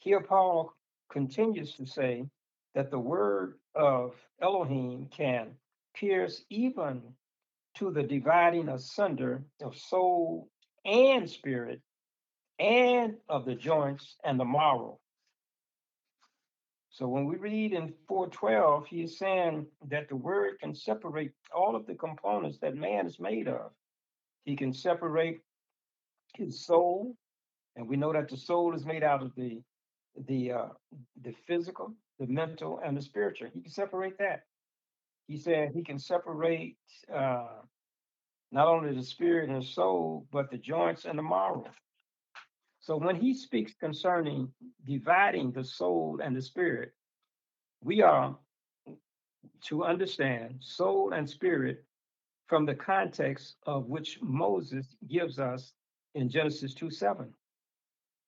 [0.00, 0.72] Here, Paul
[1.08, 2.24] continues to say
[2.74, 5.52] that the word of Elohim can
[5.94, 7.02] pierce even
[7.76, 10.48] to the dividing asunder of soul
[10.84, 11.80] and spirit
[12.58, 14.98] and of the joints and the marrow.
[16.90, 21.76] So when we read in 412, he is saying that the word can separate all
[21.76, 23.70] of the components that man is made of.
[24.44, 25.40] He can separate
[26.34, 27.14] his soul,
[27.76, 29.62] and we know that the soul is made out of the
[30.26, 30.68] the uh,
[31.22, 33.48] the physical, the mental, and the spiritual.
[33.54, 34.42] He can separate that.
[35.28, 36.76] He said he can separate
[37.14, 37.60] uh,
[38.50, 41.64] not only the spirit and the soul, but the joints and the marrow.
[42.88, 44.50] So when he speaks concerning
[44.86, 46.92] dividing the soul and the spirit,
[47.84, 48.34] we are
[49.64, 51.84] to understand soul and spirit
[52.46, 55.74] from the context of which Moses gives us
[56.14, 57.30] in Genesis 2 7.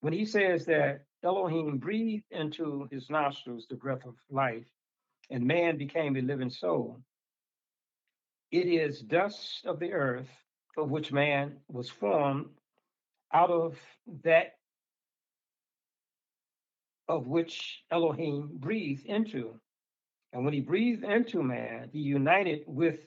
[0.03, 4.69] When he says that Elohim breathed into his nostrils the breath of life,
[5.31, 7.01] and man became a living soul,
[8.51, 10.29] it is dust of the earth
[10.77, 12.51] of which man was formed
[13.33, 13.77] out of
[14.25, 14.55] that
[17.09, 19.59] of which Elohim breathed into.
[20.33, 23.01] And when he breathed into man, he united with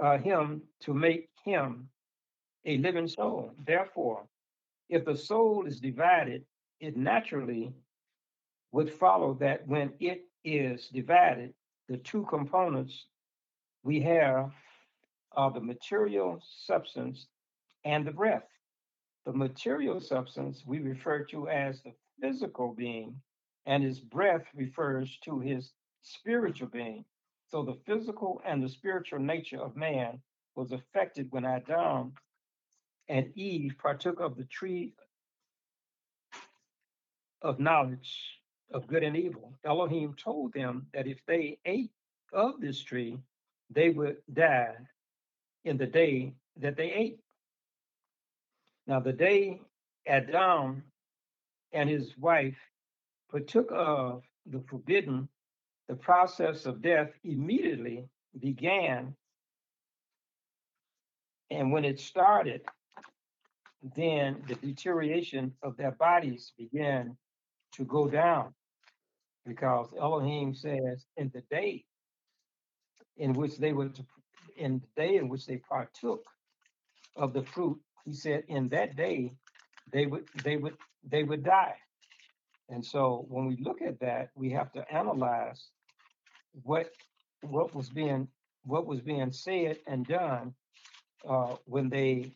[0.00, 1.88] uh, him to make him
[2.64, 3.52] a living soul.
[3.66, 4.24] Therefore,
[4.88, 6.44] if the soul is divided,
[6.80, 7.72] it naturally
[8.72, 11.52] would follow that when it is divided,
[11.88, 13.06] the two components
[13.82, 14.52] we have
[15.32, 17.26] are the material substance
[17.84, 18.46] and the breath.
[19.24, 23.20] The material substance we refer to as the physical being,
[23.66, 27.04] and his breath refers to his spiritual being.
[27.48, 30.20] So the physical and the spiritual nature of man
[30.56, 32.14] was affected when Adam
[33.08, 34.94] and Eve partook of the tree
[37.42, 38.40] of knowledge
[38.72, 39.52] of good and evil.
[39.64, 41.92] Elohim told them that if they ate
[42.32, 43.18] of this tree,
[43.70, 44.74] they would die
[45.64, 47.21] in the day that they ate.
[48.92, 49.62] Now, the day
[50.06, 50.82] Adam
[51.72, 52.58] and his wife
[53.30, 55.30] partook of the forbidden,
[55.88, 58.04] the process of death immediately
[58.38, 59.16] began.
[61.50, 62.60] And when it started,
[63.96, 67.16] then the deterioration of their bodies began
[67.76, 68.52] to go down
[69.46, 71.86] because Elohim says, in the day
[73.16, 74.04] in which they were to,
[74.58, 76.26] in the day in which they partook
[77.16, 79.32] of the fruit, he said, in that day
[79.92, 81.74] they would they would they would die.
[82.68, 85.68] And so when we look at that, we have to analyze
[86.62, 86.90] what
[87.42, 88.28] what was being
[88.64, 90.54] what was being said and done
[91.28, 92.32] uh, when they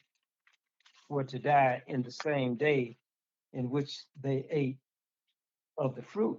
[1.08, 2.96] were to die in the same day
[3.52, 4.78] in which they ate
[5.78, 6.38] of the fruit.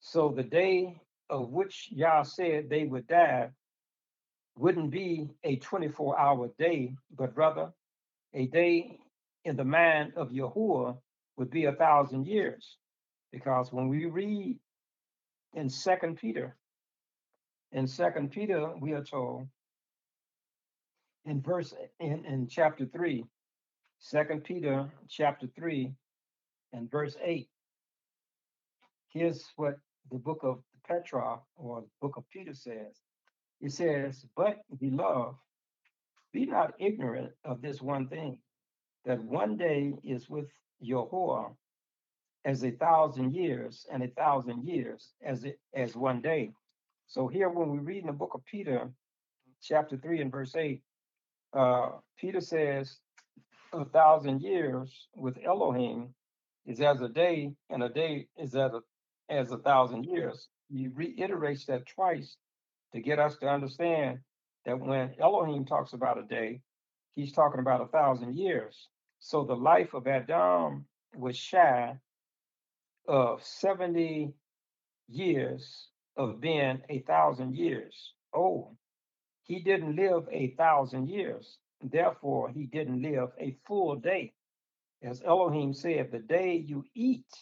[0.00, 3.50] So the day of which Yah said they would die
[4.56, 7.72] wouldn't be a 24 hour day, but rather
[8.34, 8.98] a day
[9.44, 10.96] in the mind of Yahuwah
[11.36, 12.76] would be a thousand years.
[13.32, 14.58] Because when we read
[15.54, 16.56] in Second Peter,
[17.72, 19.46] in Second Peter, we are told
[21.26, 23.24] in verse in, in chapter 3,
[24.10, 25.92] 2 Peter chapter 3
[26.72, 27.48] and verse 8.
[29.12, 29.76] Here's what
[30.10, 32.96] the book of Petra or the book of Peter says.
[33.60, 35.36] It says, But beloved,
[36.32, 38.38] be not ignorant of this one thing,
[39.04, 40.48] that one day is with
[40.80, 41.48] Yahweh
[42.44, 46.52] as a thousand years, and a thousand years as it as one day.
[47.06, 48.90] So here, when we read in the book of Peter,
[49.62, 50.82] chapter three and verse eight,
[51.52, 52.98] uh, Peter says,
[53.72, 56.14] "A thousand years with Elohim
[56.66, 58.82] is as a day, and a day is as a
[59.28, 62.36] as a thousand years." He reiterates that twice
[62.92, 64.20] to get us to understand
[64.68, 66.60] that when Elohim talks about a day,
[67.14, 68.88] he's talking about a thousand years.
[69.18, 70.84] So the life of Adam
[71.16, 71.96] was shy
[73.06, 74.34] of 70
[75.08, 75.88] years
[76.18, 78.76] of being a thousand years old.
[79.44, 81.56] He didn't live a thousand years.
[81.82, 84.34] Therefore, he didn't live a full day.
[85.02, 87.32] As Elohim said, the day you eat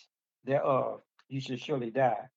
[0.45, 2.29] thereof, you shall surely die.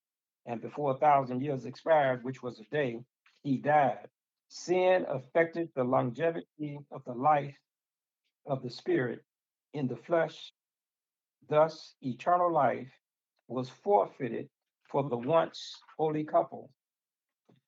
[0.47, 3.01] And before a thousand years expired, which was a day,
[3.43, 4.07] he died.
[4.49, 7.55] Sin affected the longevity of the life
[8.47, 9.23] of the spirit
[9.73, 10.51] in the flesh.
[11.47, 12.91] Thus, eternal life
[13.47, 14.49] was forfeited
[14.89, 16.71] for the once holy couple.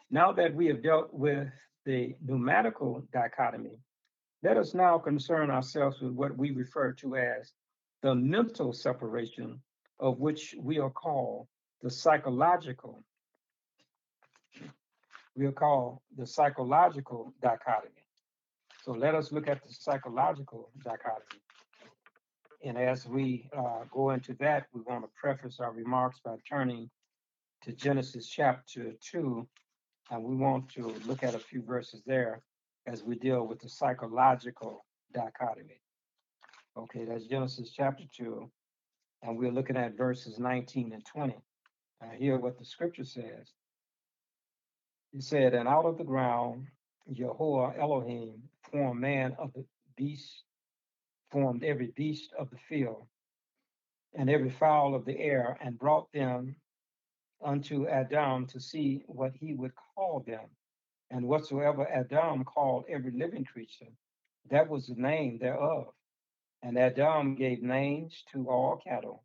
[0.09, 1.47] Now that we have dealt with
[1.85, 3.77] the pneumatical dichotomy,
[4.41, 7.53] let us now concern ourselves with what we refer to as
[8.01, 9.61] the mental separation,
[9.99, 11.47] of which we are called
[11.83, 13.03] the psychological.
[15.35, 18.03] We are called the psychological dichotomy.
[18.83, 21.41] So let us look at the psychological dichotomy.
[22.63, 26.89] And as we uh, go into that, we want to preface our remarks by turning
[27.63, 29.47] to Genesis chapter 2,
[30.11, 32.41] and we want to look at a few verses there
[32.87, 35.79] as we deal with the psychological dichotomy.
[36.77, 38.49] Okay, that's Genesis chapter 2,
[39.23, 41.35] and we're looking at verses 19 and 20.
[42.01, 43.53] Now, hear what the scripture says.
[45.11, 46.67] He said, And out of the ground,
[47.11, 49.65] Jehovah Elohim formed man of the
[49.97, 50.43] beast,
[51.31, 53.07] formed every beast of the field,
[54.13, 56.55] and every fowl of the air, and brought them
[57.43, 60.49] unto Adam to see what he would call them.
[61.09, 63.91] And whatsoever Adam called every living creature,
[64.49, 65.87] that was the name thereof.
[66.63, 69.23] And Adam gave names to all cattle,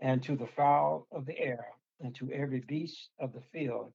[0.00, 1.66] and to the fowl of the air,
[2.00, 3.92] and to every beast of the field.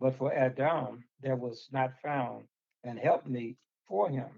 [0.00, 2.44] But for Adam there was not found
[2.84, 3.56] an helpmeet
[3.88, 4.28] for him.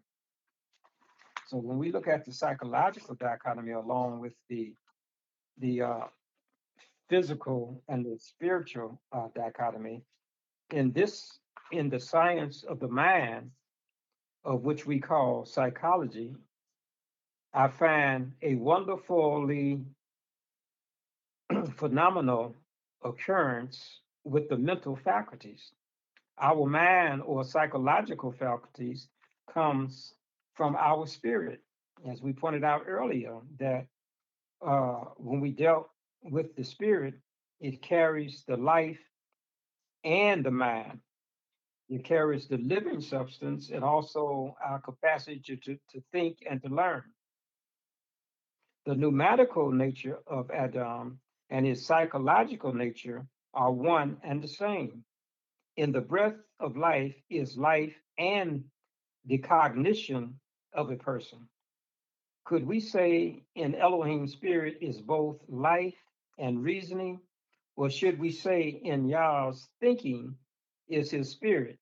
[1.47, 4.73] So when we look at the psychological dichotomy along with the
[5.59, 6.05] the uh,
[7.09, 10.03] physical and the spiritual uh, dichotomy,
[10.71, 11.39] in this
[11.73, 13.51] in the science of the mind,
[14.45, 16.35] of which we call psychology,
[17.53, 19.81] I find a wonderfully
[21.77, 22.57] phenomenal
[23.03, 24.01] occurrence
[24.31, 25.73] with the mental faculties.
[26.41, 29.09] Our mind or psychological faculties
[29.53, 30.15] comes
[30.55, 31.61] from our spirit,
[32.09, 33.87] as we pointed out earlier, that
[34.65, 35.91] uh, when we dealt
[36.23, 37.15] with the spirit,
[37.61, 39.01] it carries the life
[40.05, 41.01] and the mind.
[41.89, 47.03] It carries the living substance and also our capacity to, to think and to learn.
[48.87, 51.19] The pneumatical nature of Adam
[51.51, 55.05] and his psychological nature are one and the same.
[55.77, 58.65] In the breath of life is life and
[59.25, 60.41] the cognition
[60.73, 61.49] of a person.
[62.45, 65.95] Could we say in Elohim's spirit is both life
[66.39, 67.21] and reasoning?
[67.77, 70.35] Or should we say in Yah's thinking
[70.89, 71.79] is his spirit?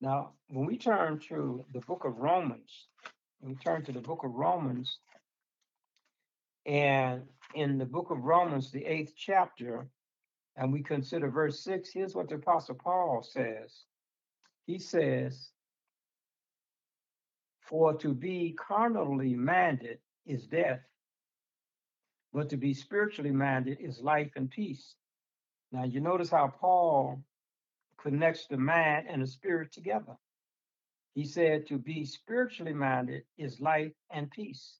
[0.00, 2.86] Now, when we turn to the book of Romans,
[3.42, 4.98] we turn to the book of Romans,
[6.66, 7.22] and
[7.54, 9.88] in the book of Romans, the eighth chapter,
[10.60, 13.84] and we consider verse six, here's what the Apostle Paul says.
[14.66, 15.48] He says,
[17.62, 20.80] For to be carnally minded is death,
[22.34, 24.94] but to be spiritually minded is life and peace.
[25.72, 27.22] Now, you notice how Paul
[27.98, 30.14] connects the mind and the spirit together.
[31.14, 34.76] He said to be spiritually minded is life and peace.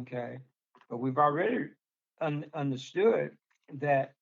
[0.00, 0.38] Okay.
[0.90, 1.66] But we've already
[2.20, 3.30] un- understood
[3.74, 4.14] that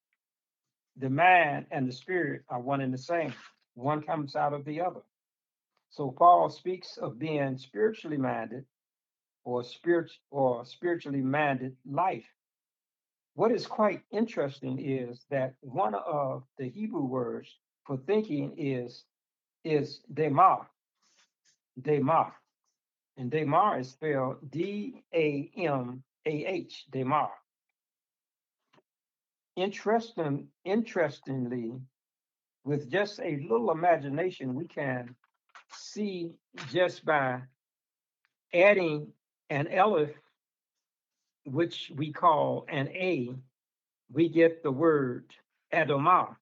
[0.99, 3.33] the mind and the spirit are one and the same.
[3.75, 5.03] One comes out of the other.
[5.91, 8.65] So Paul speaks of being spiritually minded
[9.45, 12.27] or spirit or spiritually minded life.
[13.35, 17.49] What is quite interesting is that one of the Hebrew words
[17.85, 19.05] for thinking is
[19.65, 20.69] is demar.
[21.81, 22.35] Demar.
[23.17, 25.55] And demar is spelled D-A-M-A-H,
[26.91, 27.31] demar.
[29.57, 31.73] Interesting, interestingly,
[32.65, 35.15] with just a little imagination, we can
[35.73, 36.33] see
[36.71, 37.41] just by
[38.53, 39.09] adding
[39.49, 40.11] an aleph,
[41.47, 43.31] which we call an A,
[44.13, 45.25] we get the word
[45.73, 46.37] Adamah.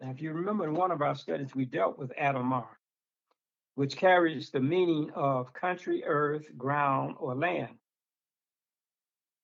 [0.00, 2.66] Now, if you remember in one of our studies, we dealt with Adamah,
[3.74, 7.76] which carries the meaning of country, earth, ground, or land.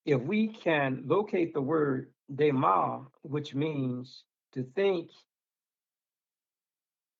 [0.06, 5.10] If we can locate the word Dema, which means to think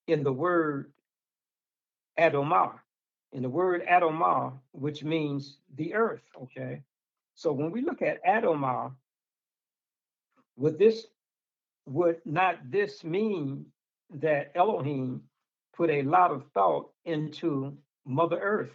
[0.06, 0.92] in the word
[2.16, 2.78] Adamah,
[3.32, 6.82] in the word Adamah, which means the earth, okay?
[7.34, 8.92] So when we look at Adamah,
[10.56, 11.06] would this
[11.86, 13.66] would not this mean
[14.10, 15.22] that Elohim
[15.76, 18.72] put a lot of thought into Mother Earth.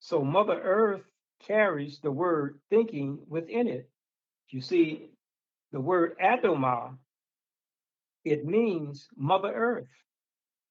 [0.00, 1.02] So Mother Earth
[1.46, 3.88] carries the word thinking within it.
[4.50, 5.10] You see,
[5.72, 6.96] the word Adamah,
[8.24, 9.88] it means Mother Earth.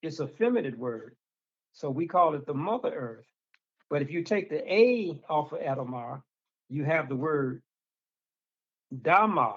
[0.01, 1.15] It's a feminine word.
[1.73, 3.25] So we call it the Mother Earth.
[3.89, 6.21] But if you take the A off of Adamah,
[6.69, 7.61] you have the word
[9.01, 9.55] Dama.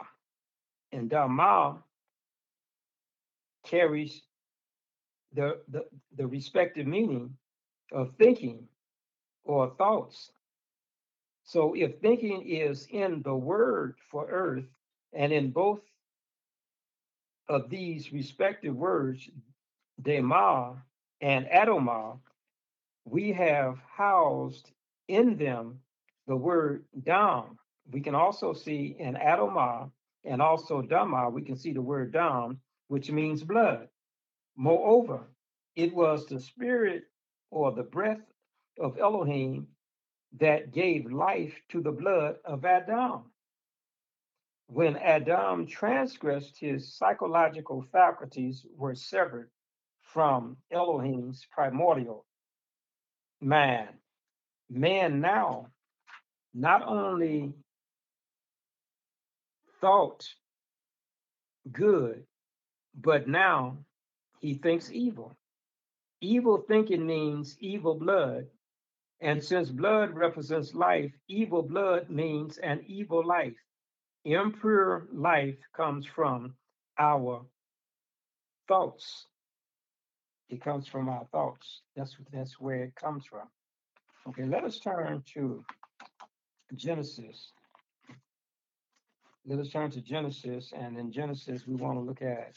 [0.93, 1.79] And Dama
[3.67, 4.23] carries
[5.35, 5.85] the, the,
[6.17, 7.37] the respective meaning
[7.93, 8.69] of thinking
[9.45, 10.31] or thoughts.
[11.47, 14.65] So if thinking is in the word for earth
[15.13, 15.81] and in both
[17.49, 19.31] of these respective words,
[20.03, 20.77] Dema
[21.21, 22.19] and Adamah,
[23.05, 24.73] we have housed
[25.07, 25.79] in them
[26.27, 27.57] the word Dam.
[27.93, 29.89] We can also see in Adamah
[30.25, 33.87] and also Dama, we can see the word Dam, which means blood.
[34.57, 35.29] Moreover,
[35.77, 37.05] it was the spirit
[37.53, 38.27] or the breath
[38.81, 39.69] of Elohim
[40.39, 43.23] that gave life to the blood of Adam.
[44.69, 49.51] When Adam transgressed, his psychological faculties were severed
[50.01, 52.25] from Elohim's primordial
[53.41, 53.89] man.
[54.69, 55.69] Man now
[56.55, 57.53] not only
[59.81, 60.27] thought
[61.71, 62.25] good,
[62.95, 63.79] but now
[64.41, 65.37] he thinks evil.
[66.21, 68.47] Evil thinking means evil blood.
[69.21, 73.57] And since blood represents life, evil blood means an evil life.
[74.25, 76.55] Impure life comes from
[76.99, 77.47] our
[78.69, 79.27] thoughts.
[80.49, 81.83] It comes from our thoughts.
[81.97, 83.49] That's that's where it comes from.
[84.29, 85.65] Okay, let us turn to
[86.75, 87.53] Genesis.
[89.47, 92.55] Let us turn to Genesis, and in Genesis, we want to look at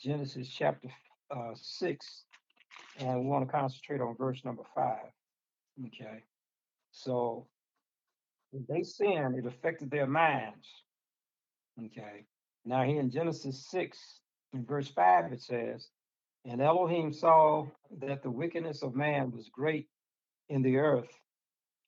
[0.00, 0.88] Genesis chapter
[1.30, 2.24] uh, 6,
[2.98, 4.96] and we want to concentrate on verse number 5.
[5.82, 6.22] Okay,
[6.92, 7.46] so
[8.52, 10.68] when they sinned, it affected their minds.
[11.86, 12.24] Okay,
[12.64, 13.98] now here in Genesis 6,
[14.52, 15.88] in verse 5, it says,
[16.44, 17.66] And Elohim saw
[17.98, 19.88] that the wickedness of man was great
[20.48, 21.10] in the earth,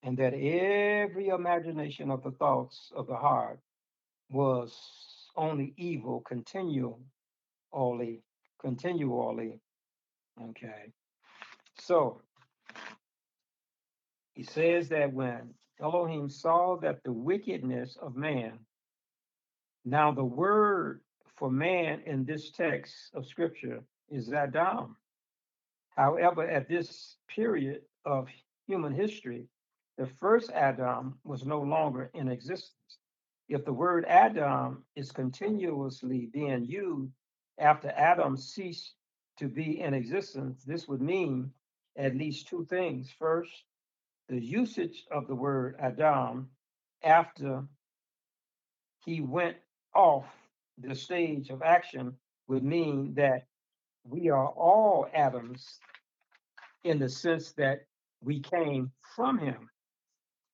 [0.02, 3.60] and that every imagination of the thoughts of the heart
[4.30, 4.76] was
[5.36, 8.22] only evil continually,
[8.60, 9.60] continually.
[10.42, 10.92] Okay.
[11.78, 12.22] So
[14.36, 18.58] he says that when Elohim saw that the wickedness of man,
[19.86, 21.00] now the word
[21.36, 24.96] for man in this text of scripture is Adam.
[25.96, 28.28] However, at this period of
[28.66, 29.46] human history,
[29.96, 32.98] the first Adam was no longer in existence.
[33.48, 37.12] If the word Adam is continuously being used
[37.58, 38.96] after Adam ceased
[39.38, 41.52] to be in existence, this would mean
[41.96, 43.10] at least two things.
[43.18, 43.64] First,
[44.28, 46.48] the usage of the word Adam
[47.02, 47.64] after
[49.04, 49.56] he went
[49.94, 50.26] off
[50.78, 52.14] the stage of action
[52.48, 53.46] would mean that
[54.04, 55.78] we are all Adams
[56.84, 57.86] in the sense that
[58.22, 59.68] we came from him.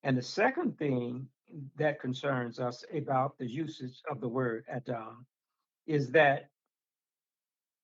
[0.03, 1.29] And the second thing
[1.77, 5.27] that concerns us about the usage of the word Adam
[5.87, 6.49] is that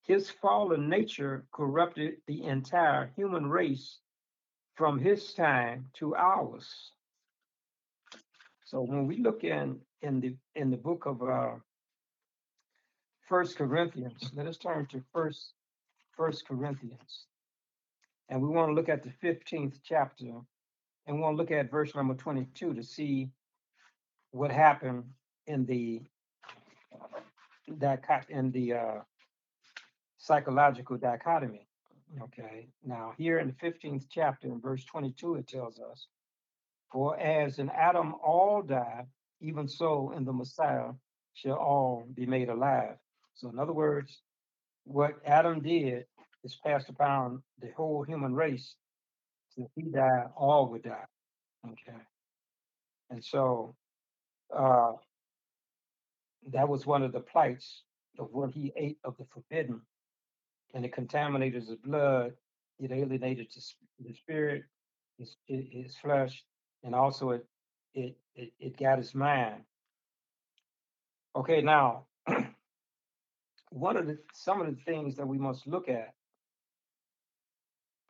[0.03, 3.99] his fallen nature corrupted the entire human race
[4.79, 6.93] from his time to ours.
[8.64, 11.57] So when we look in in the in the book of uh,
[13.29, 15.55] First Corinthians, let us turn to First
[16.16, 17.26] First Corinthians,
[18.29, 20.31] and we want to look at the fifteenth chapter,
[21.07, 23.31] and we want to look at verse number twenty-two to see
[24.31, 25.05] what happened
[25.47, 26.03] in the
[27.79, 29.01] that in the uh,
[30.18, 31.68] psychological dichotomy.
[32.23, 36.07] Okay, now here in the 15th chapter, in verse 22, it tells us,
[36.91, 39.05] For as in Adam all die,
[39.41, 40.91] even so in the Messiah
[41.35, 42.97] shall all be made alive.
[43.35, 44.21] So, in other words,
[44.85, 46.07] what Adam did
[46.45, 48.75] is passed upon the whole human race.
[49.57, 51.05] If he died, all would die.
[51.67, 51.99] Okay.
[53.11, 53.75] And so
[54.57, 54.93] uh,
[56.53, 57.83] that was one of the plights
[58.19, 59.81] of when he ate of the forbidden
[60.75, 62.33] and it contaminated his blood.
[62.79, 63.75] It alienated his
[64.16, 64.64] spirit,
[65.19, 66.45] his, his flesh,
[66.85, 67.47] and also it,
[67.95, 69.62] it, it, it got his mind.
[71.35, 72.05] Okay, now,
[73.71, 76.14] one of the some of the things that we must look at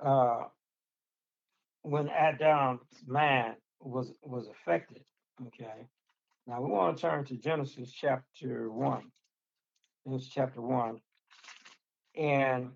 [0.00, 0.44] uh,
[1.82, 5.02] when Adam's mind was was affected.
[5.46, 5.86] Okay,
[6.46, 9.10] now we want to turn to Genesis chapter one.
[10.06, 11.00] Genesis chapter one,
[12.18, 12.70] And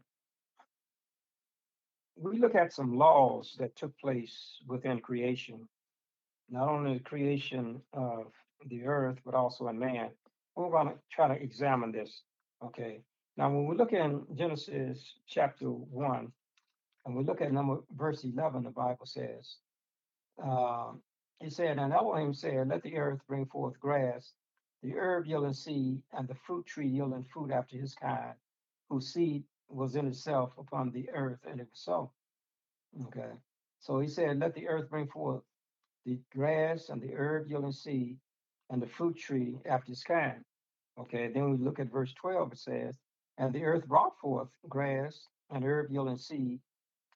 [2.16, 5.68] we look at some laws that took place within creation,
[6.48, 8.26] not only the creation of
[8.66, 10.10] the earth, but also in man.
[10.54, 12.22] We're going to try to examine this.
[12.64, 13.00] Okay.
[13.36, 16.32] Now, when we look in Genesis chapter 1,
[17.04, 19.56] and we look at number verse 11, the Bible says,
[20.44, 20.92] uh,
[21.40, 24.32] it said, And Elohim said, Let the earth bring forth grass,
[24.82, 28.34] the herb yielding seed, and the fruit tree yielding fruit after his kind,
[28.92, 32.10] whose seed was in itself upon the earth, and it was so.
[33.06, 33.30] Okay.
[33.80, 35.42] So he said, Let the earth bring forth
[36.04, 38.18] the grass and the herb yielding seed,
[38.68, 40.44] and the fruit tree after its kind.
[41.00, 42.94] Okay, then we look at verse 12, it says,
[43.38, 46.60] And the earth brought forth grass and herb yielding seed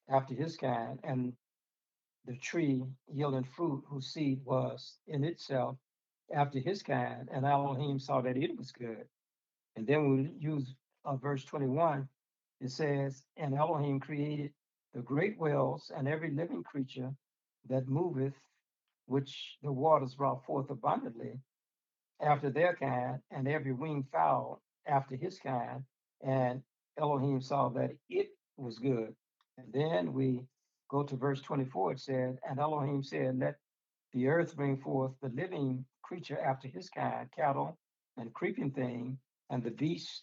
[0.08, 1.34] after his kind, and
[2.24, 5.76] the tree yielding fruit whose seed was in itself
[6.34, 7.28] after his kind.
[7.30, 9.04] And Elohim saw that it was good.
[9.76, 10.74] And then we use
[11.06, 12.08] uh, verse 21,
[12.60, 14.52] it says, And Elohim created
[14.94, 17.12] the great whales and every living creature
[17.68, 18.34] that moveth,
[19.06, 21.38] which the waters brought forth abundantly
[22.20, 25.84] after their kind, and every winged fowl after his kind.
[26.22, 26.62] And
[26.98, 29.14] Elohim saw that it was good.
[29.58, 30.42] And then we
[30.90, 33.56] go to verse 24, it said, And Elohim said, Let
[34.12, 37.76] the earth bring forth the living creature after his kind, cattle
[38.16, 39.18] and creeping thing,
[39.50, 40.22] and the beast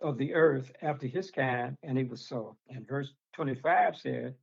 [0.00, 2.56] of the earth after his kind, and it was so.
[2.68, 4.34] And verse 25 said,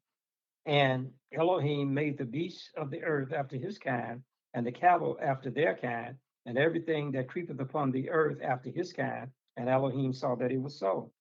[0.66, 4.22] And Elohim made the beasts of the earth after his kind,
[4.54, 8.94] and the cattle after their kind, and everything that creepeth upon the earth after his
[8.94, 9.30] kind.
[9.58, 11.12] And Elohim saw that it was so.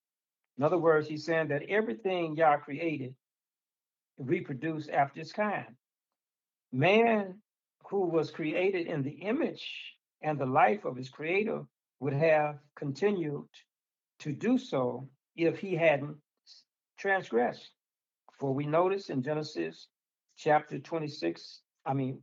[0.58, 3.14] In other words, he's saying that everything Yah created
[4.18, 5.76] reproduced after its kind.
[6.72, 7.40] Man,
[7.90, 11.64] who was created in the image and the life of his creator,
[12.00, 13.48] would have continued
[14.20, 16.16] to do so if he hadn't
[16.98, 17.70] transgressed.
[18.38, 19.88] For we notice in Genesis
[20.36, 22.20] chapter 26, I mean,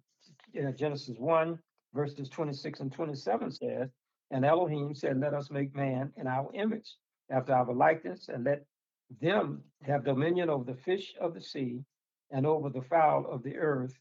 [0.77, 1.59] Genesis 1,
[1.93, 3.89] verses 26 and 27 says,
[4.31, 6.95] And Elohim said, Let us make man in our image,
[7.29, 8.65] after our likeness, and let
[9.21, 11.79] them have dominion over the fish of the sea,
[12.31, 13.93] and over the fowl of the earth,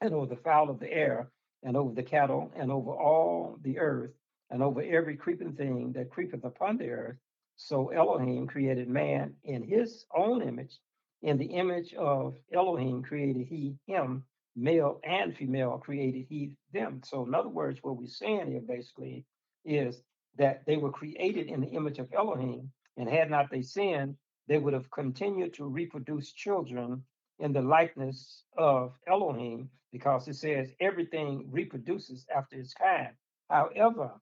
[0.00, 1.30] and over the fowl of the air,
[1.62, 4.12] and over the cattle, and over all the earth,
[4.50, 7.16] and over every creeping thing that creepeth upon the earth.
[7.56, 10.78] So Elohim created man in his own image.
[11.22, 14.24] In the image of Elohim created he him,
[14.54, 17.00] male and female created he them.
[17.04, 19.24] So, in other words, what we're saying here basically
[19.64, 20.00] is
[20.36, 24.58] that they were created in the image of Elohim, and had not they sinned, they
[24.58, 27.02] would have continued to reproduce children
[27.40, 33.10] in the likeness of Elohim, because it says everything reproduces after its kind.
[33.50, 34.12] However,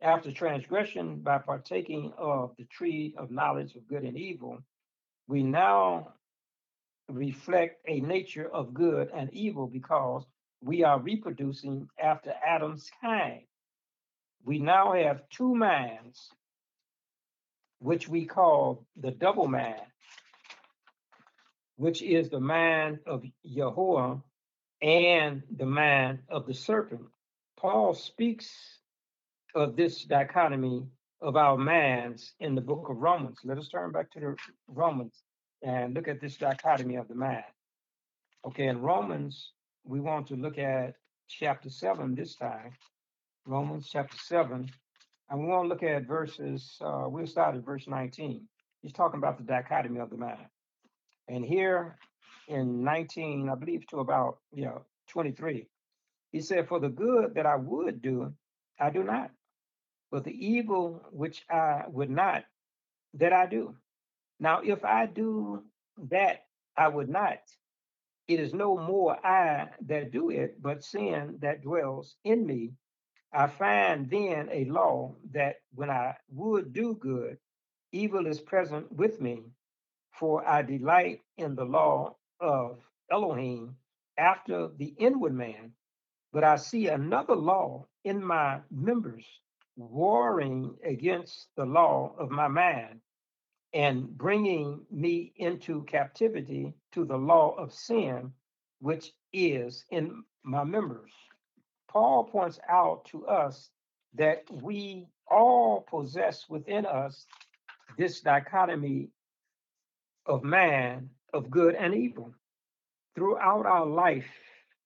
[0.00, 4.58] after transgression by partaking of the tree of knowledge of good and evil,
[5.26, 6.12] we now
[7.08, 10.24] reflect a nature of good and evil because
[10.62, 13.42] we are reproducing after Adam's kind.
[14.44, 16.28] We now have two minds,
[17.78, 19.80] which we call the double mind,
[21.76, 24.16] which is the mind of Yahweh
[24.82, 27.06] and the mind of the serpent.
[27.56, 28.75] Paul speaks
[29.56, 30.86] of this dichotomy
[31.22, 33.38] of our minds in the book of Romans.
[33.42, 34.36] Let us turn back to the
[34.68, 35.22] Romans
[35.62, 37.42] and look at this dichotomy of the mind.
[38.46, 39.52] Okay, in Romans,
[39.82, 40.94] we want to look at
[41.28, 42.70] chapter 7 this time.
[43.46, 44.70] Romans chapter 7.
[45.30, 48.46] And we want to look at verses, uh, we'll start at verse 19.
[48.82, 50.46] He's talking about the dichotomy of the mind.
[51.28, 51.96] And here
[52.46, 55.66] in 19, I believe to about, you know, 23,
[56.30, 58.34] he said, For the good that I would do,
[58.78, 59.30] I do not.
[60.10, 62.44] But the evil which I would not,
[63.14, 63.76] that I do.
[64.38, 65.64] Now, if I do
[66.10, 66.44] that,
[66.76, 67.38] I would not.
[68.28, 72.72] It is no more I that do it, but sin that dwells in me.
[73.32, 77.38] I find then a law that when I would do good,
[77.92, 79.44] evil is present with me.
[80.12, 82.80] For I delight in the law of
[83.10, 83.76] Elohim
[84.18, 85.72] after the inward man,
[86.32, 89.26] but I see another law in my members,
[89.76, 93.00] warring against the law of my mind
[93.74, 98.32] and bringing me into captivity to the law of sin,
[98.80, 101.10] which is in my members.
[101.88, 103.70] Paul points out to us
[104.14, 107.26] that we all possess within us
[107.98, 109.10] this dichotomy
[110.26, 112.34] of man, of good and evil.
[113.14, 114.28] Throughout our life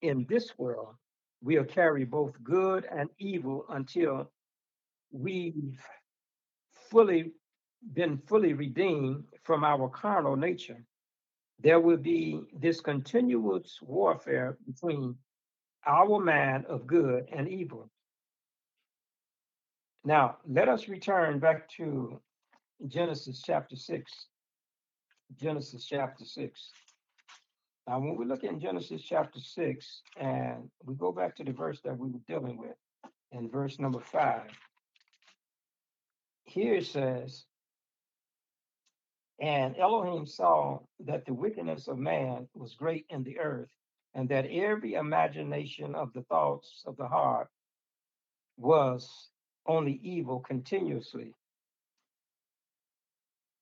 [0.03, 0.95] in this world,
[1.43, 4.31] we'll carry both good and evil until
[5.13, 5.81] we've
[6.91, 7.33] fully
[7.95, 10.85] been fully redeemed from our carnal nature,
[11.59, 15.15] there will be this continuous warfare between
[15.87, 17.91] our man of good and evil.
[20.05, 22.21] Now, let us return back to
[22.87, 24.27] Genesis chapter 6.
[25.41, 26.71] Genesis chapter 6.
[27.87, 31.81] Now, when we look in Genesis chapter 6 and we go back to the verse
[31.85, 32.77] that we were dealing with,
[33.33, 34.43] in verse number 5,
[36.51, 37.45] here says,
[39.41, 43.69] And Elohim saw that the wickedness of man was great in the earth,
[44.15, 47.49] and that every imagination of the thoughts of the heart
[48.57, 49.31] was
[49.67, 51.35] only evil continuously.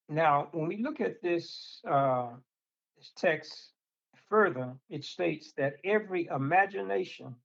[0.08, 2.30] Now, when we look at this, uh,
[2.96, 3.72] this text
[4.30, 7.36] further, it states that every imagination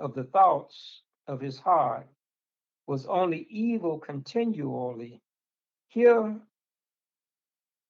[0.00, 2.08] of the thoughts of his heart
[2.86, 5.20] was only evil continually.
[5.88, 6.36] Here,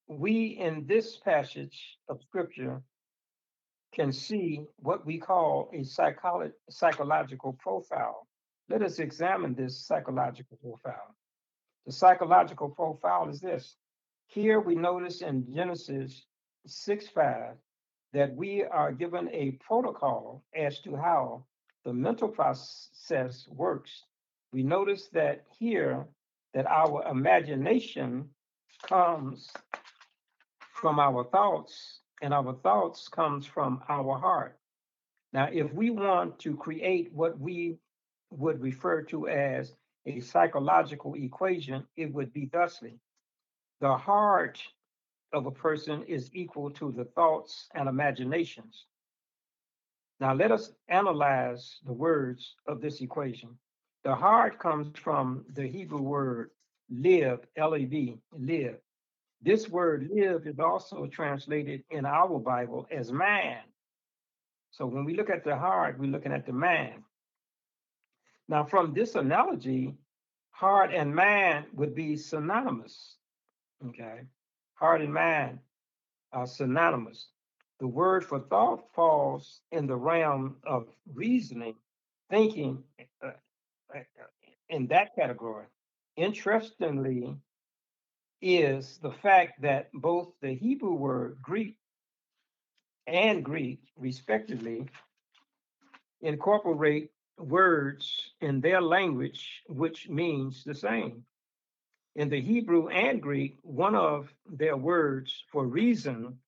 [0.09, 2.83] we in this passage of scripture
[3.93, 8.27] can see what we call a psycholo- psychological profile.
[8.69, 11.15] Let us examine this psychological profile.
[11.87, 13.77] The psychological profile is this.
[14.27, 16.27] Here we notice in Genesis
[16.67, 17.55] 6 5
[18.13, 21.45] that we are given a protocol as to how
[21.85, 24.03] the mental process works.
[24.57, 26.07] We notice that here
[26.55, 28.31] that our imagination
[28.89, 29.53] comes
[30.73, 34.59] from our thoughts and our thoughts comes from our heart.
[35.35, 37.77] Now, if we want to create what we
[38.31, 39.75] would refer to as
[40.07, 42.99] a psychological equation, it would be thusly.
[43.83, 44.59] The heart
[45.35, 48.87] of a person is equal to the thoughts and imaginations.
[50.19, 53.51] Now, let us analyze the words of this equation.
[54.07, 56.51] The heart comes from the Hebrew word
[56.89, 58.77] live, L A V, live.
[59.43, 63.59] This word live is also translated in our Bible as man.
[64.71, 67.03] So when we look at the heart, we're looking at the man.
[68.49, 69.97] Now, from this analogy,
[70.53, 73.17] heart and man would be synonymous.
[73.89, 74.21] Okay.
[74.75, 75.59] Heart and mind
[76.33, 77.27] are synonymous.
[77.81, 81.75] The word for thought falls in the realm of reasoning,
[82.31, 82.85] thinking
[83.21, 83.31] uh,
[84.69, 85.67] in that category.
[86.17, 87.37] Interestingly,
[88.43, 91.77] is the fact that both the Hebrew word Greek
[93.07, 94.87] and Greek, respectively,
[96.21, 101.25] incorporate words in their language which means the same.
[102.15, 106.39] In the Hebrew and Greek, one of their words for reason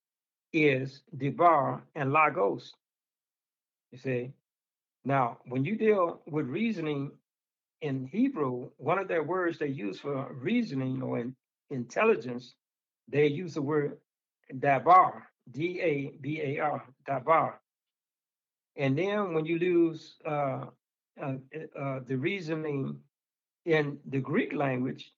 [0.52, 2.72] is dabar and logos.
[3.92, 4.32] You see,
[5.04, 7.12] now when you deal with reasoning
[7.80, 11.34] in Hebrew, one of their words they use for reasoning or in,
[11.70, 12.54] intelligence,
[13.08, 13.98] they use the word
[14.58, 17.54] dabar, D A B A R, dabar.
[18.76, 20.66] And then when you lose uh,
[21.20, 21.34] uh,
[21.78, 22.98] uh, the reasoning
[23.64, 25.12] in the Greek language,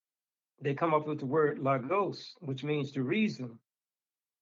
[0.63, 3.59] they come up with the word logos, which means to reason.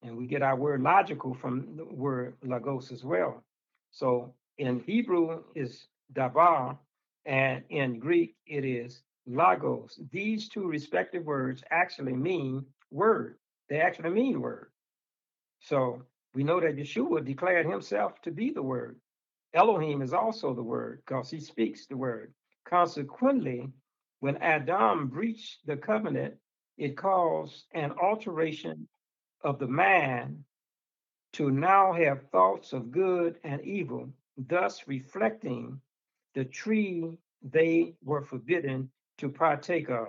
[0.03, 3.43] And we get our word logical from the word logos as well.
[3.91, 6.77] So in Hebrew is dabar,
[7.25, 9.99] and in Greek it is logos.
[10.11, 13.37] These two respective words actually mean word.
[13.69, 14.71] They actually mean word.
[15.59, 16.03] So
[16.33, 18.99] we know that Yeshua declared himself to be the word.
[19.53, 22.33] Elohim is also the word because he speaks the word.
[22.65, 23.69] Consequently,
[24.19, 26.35] when Adam breached the covenant,
[26.77, 28.87] it caused an alteration
[29.43, 30.43] of the man
[31.33, 35.79] to now have thoughts of good and evil, thus reflecting
[36.35, 40.07] the tree they were forbidden to partake of.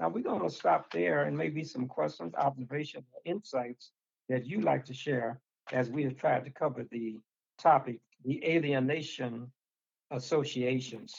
[0.00, 3.90] Now we're going to stop there and maybe some questions, observations, insights
[4.28, 5.40] that you like to share
[5.72, 7.18] as we have tried to cover the
[7.58, 9.50] topic, the alienation
[10.10, 11.14] associations.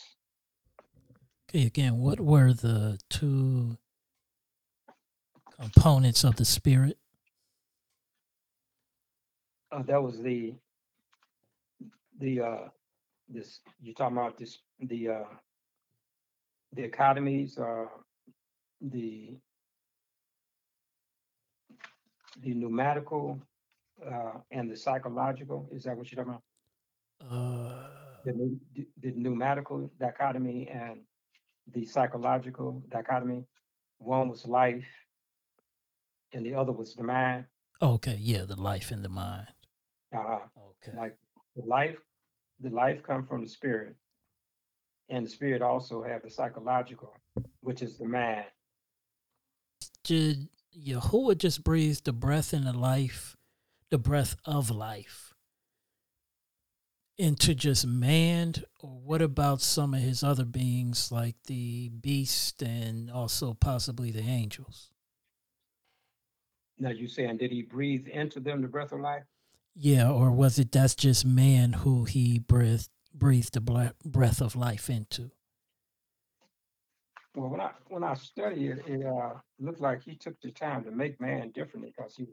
[1.49, 3.77] Okay, again, what were the two
[5.59, 6.97] components of the spirit?
[9.71, 10.53] Uh, that was the
[12.19, 12.57] the uh
[13.29, 15.23] this you're talking about this the uh
[16.73, 17.85] the academies uh
[18.81, 19.37] the
[22.41, 23.39] the pneumatical
[24.05, 26.43] uh and the psychological is that what you're talking about
[27.21, 27.85] Uh,
[28.25, 31.01] the, pneu- the, the pneumatical dichotomy and
[31.75, 33.43] the psychological dichotomy
[33.97, 34.87] one was life
[36.33, 37.45] and the other was the mind
[37.81, 39.47] okay, yeah, the life and the mind.
[40.15, 40.97] uh Okay.
[40.97, 41.15] like
[41.55, 41.97] the life
[42.59, 43.95] the life come from the spirit
[45.09, 47.13] and the spirit also have the psychological
[47.61, 48.45] which is the mind
[50.03, 53.35] did Yahuwah just breathe the breath in the life,
[53.89, 55.33] the breath of life
[57.17, 58.55] into just man?
[58.79, 64.21] Or what about some of his other beings like the beast and also possibly the
[64.21, 64.89] angels?
[66.77, 69.25] Now you saying, did he breathe into them the breath of life?
[69.75, 74.89] Yeah, or was it that's just man who he breathed breathed the breath of life
[74.89, 75.31] into?
[77.35, 80.83] Well, when I when I study it, it uh, looked like he took the time
[80.83, 82.27] to make man differently because he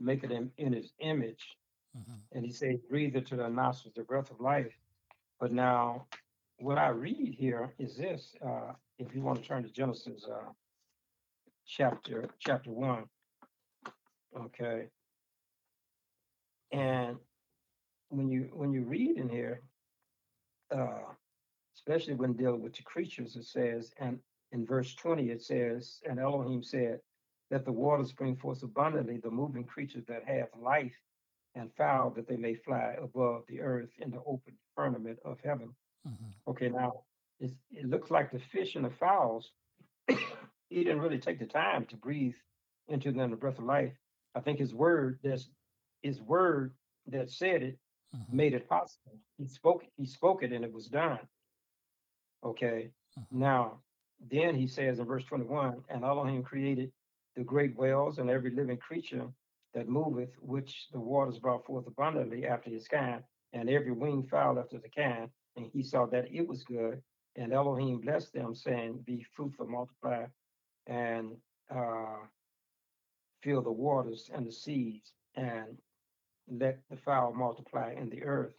[0.00, 1.56] make it in, in his image,
[1.96, 2.14] mm-hmm.
[2.32, 4.72] and he said, "Breathe into the nostrils the breath of life."
[5.40, 6.06] But now,
[6.58, 10.52] what I read here is this: uh, if you want to turn to Genesis uh,
[11.66, 13.04] chapter chapter one,
[14.38, 14.86] okay,
[16.72, 17.16] and
[18.10, 19.62] when you when you read in here,
[20.74, 21.12] uh,
[21.76, 24.18] especially when dealing with the creatures, it says, and
[24.52, 27.00] in verse 20 it says, and Elohim said,
[27.50, 30.94] that the waters bring forth abundantly the moving creatures that have life
[31.54, 35.74] and fowl that they may fly above the earth in the open firmament of heaven.
[36.06, 36.50] Mm-hmm.
[36.50, 37.04] Okay, now
[37.40, 39.50] it's, it looks like the fish and the fowls,
[40.08, 42.34] he didn't really take the time to breathe
[42.88, 43.92] into them the breath of life.
[44.34, 45.48] I think his word, that's
[46.02, 46.72] his word
[47.06, 47.78] that said it,
[48.14, 48.36] mm-hmm.
[48.36, 49.18] made it possible.
[49.36, 51.20] He spoke, he spoke it, and it was done.
[52.44, 52.90] Okay.
[53.18, 53.38] Mm-hmm.
[53.38, 53.80] Now,
[54.30, 56.92] then he says in verse 21, and Elohim created
[57.36, 59.26] the great whales and every living creature
[59.74, 63.22] that moveth, which the waters brought forth abundantly after his kind,
[63.52, 65.28] and every winged fowl after the kind.
[65.56, 67.00] And he saw that it was good.
[67.36, 70.24] And Elohim blessed them, saying, Be fruitful, multiply,
[70.86, 71.36] and
[71.74, 72.16] uh,
[73.42, 75.78] fill the waters and the seas, and
[76.50, 78.54] let the fowl multiply in the earth.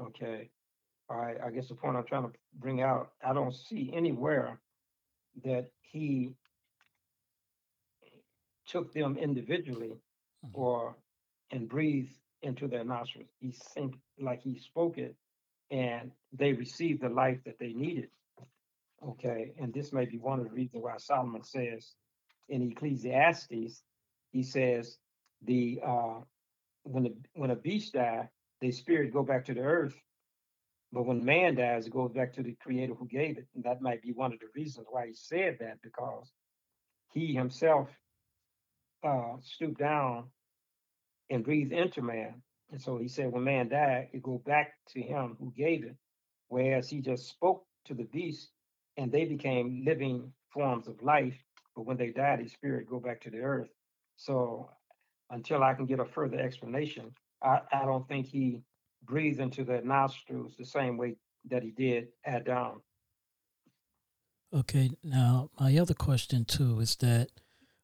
[0.00, 0.50] Okay.
[1.08, 1.36] All right.
[1.44, 4.58] I guess the point I'm trying to bring out, I don't see anywhere
[5.44, 6.34] that he
[8.66, 9.92] took them individually
[10.44, 10.60] mm-hmm.
[10.60, 10.96] or
[11.52, 13.28] and breathed into their nostrils.
[13.40, 15.14] He seemed like he spoke it
[15.70, 18.08] and they received the life that they needed.
[19.06, 19.52] Okay.
[19.60, 21.94] And this may be one of the reasons why Solomon says
[22.48, 23.82] in Ecclesiastes,
[24.32, 24.98] he says
[25.42, 26.20] the uh
[26.86, 28.26] when the when a beast dies,
[28.60, 29.94] the spirit go back to the earth.
[30.92, 33.46] But when man dies, it goes back to the creator who gave it.
[33.54, 36.30] And that might be one of the reasons why he said that, because
[37.12, 37.88] he himself
[39.04, 40.30] uh, stooped down
[41.28, 42.42] and breathed into man.
[42.70, 45.96] And so he said, when man died, it go back to him who gave it.
[46.48, 48.48] Whereas he just spoke to the beast
[48.96, 51.36] and they became living forms of life.
[51.74, 53.68] But when they died, his spirit go back to the earth.
[54.16, 54.70] So
[55.30, 57.12] until I can get a further explanation,
[57.42, 58.60] I, I don't think he
[59.04, 61.16] breathed into their nostrils the same way
[61.48, 62.82] that he did Adam.
[64.54, 67.28] Okay, now my other question too is that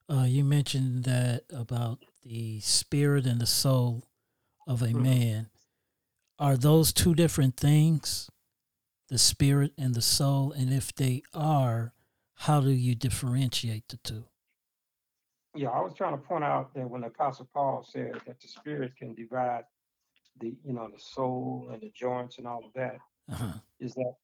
[0.09, 4.05] uh, you mentioned that about the spirit and the soul
[4.67, 5.03] of a mm-hmm.
[5.03, 5.51] man.
[6.39, 8.31] Are those two different things,
[9.09, 10.53] the spirit and the soul?
[10.53, 11.93] And if they are,
[12.35, 14.25] how do you differentiate the two?
[15.55, 18.49] Yeah, I was trying to point out that when the Apostle Paul said that the
[18.49, 19.65] spirit can divide
[20.41, 22.97] the, you know, the soul and the joints and all of that,
[23.31, 23.53] uh-huh.
[23.79, 24.15] is that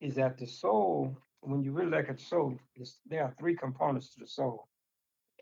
[0.00, 2.58] is that the soul, when you really look at the soul,
[3.06, 4.68] there are three components to the soul.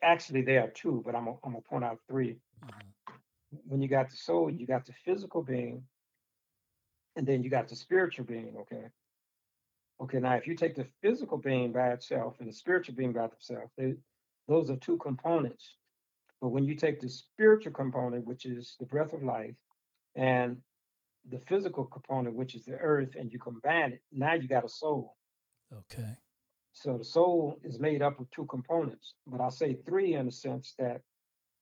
[0.02, 3.14] Actually, there are two, but I'm gonna, I'm gonna point out 3 uh-huh.
[3.66, 5.82] When you got the soul, you got the physical being,
[7.16, 8.54] and then you got the spiritual being.
[8.60, 8.84] Okay.
[10.00, 10.18] Okay.
[10.20, 13.72] Now, if you take the physical being by itself and the spiritual being by themselves,
[13.76, 13.94] they,
[14.48, 15.76] those are two components.
[16.40, 19.54] But when you take the spiritual component, which is the breath of life,
[20.16, 20.56] and
[21.30, 24.68] the physical component, which is the earth, and you combine it, now you got a
[24.68, 25.16] soul.
[25.72, 26.16] Okay.
[26.72, 30.32] So the soul is made up of two components, but I say three in the
[30.32, 31.02] sense that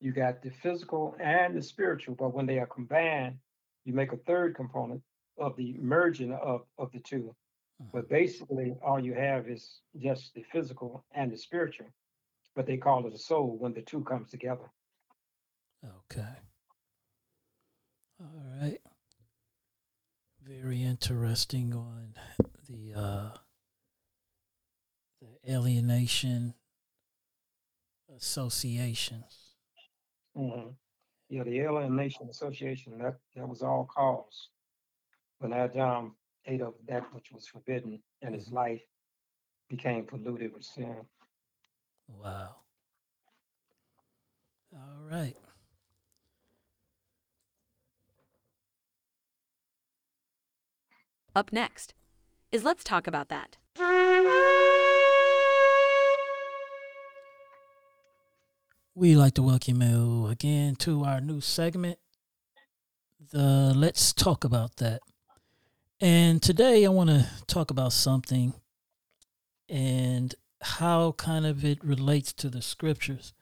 [0.01, 3.37] you got the physical and the spiritual, but when they are combined,
[3.85, 5.03] you make a third component
[5.37, 7.35] of the merging of, of the 2
[7.81, 7.89] uh-huh.
[7.93, 11.87] But basically, all you have is just the physical and the spiritual
[12.55, 14.71] but they call it a soul when the two comes together.
[15.85, 16.29] Okay.
[18.21, 18.81] All right.
[20.47, 22.15] Very interesting on
[22.69, 23.31] the uh,
[25.21, 26.55] the alienation
[28.17, 29.55] associations.
[30.37, 30.71] Mm-hmm.
[31.29, 34.49] Yeah, the alienation association that that was all caused
[35.39, 36.15] when Adam
[36.47, 38.57] ate of that which was forbidden, and his mm-hmm.
[38.57, 38.83] life
[39.69, 40.97] became polluted with sin.
[42.19, 42.57] Wow.
[44.73, 45.37] All right.
[51.35, 51.95] Up next
[52.51, 53.57] is Let's Talk About That.
[58.95, 61.99] We like to welcome you again to our new segment,
[63.31, 65.01] the Let's Talk About That.
[66.01, 68.55] And today I want to talk about something
[69.69, 73.33] and how kind of it relates to the scriptures.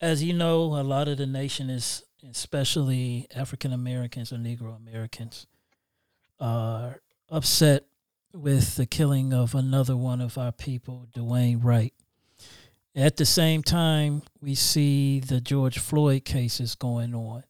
[0.00, 5.46] As you know, a lot of the nation is, especially African Americans or Negro Americans,
[6.40, 7.00] are
[7.30, 7.84] upset
[8.34, 11.94] with the killing of another one of our people, Dwayne Wright.
[12.94, 17.44] At the same time, we see the George Floyd cases going on.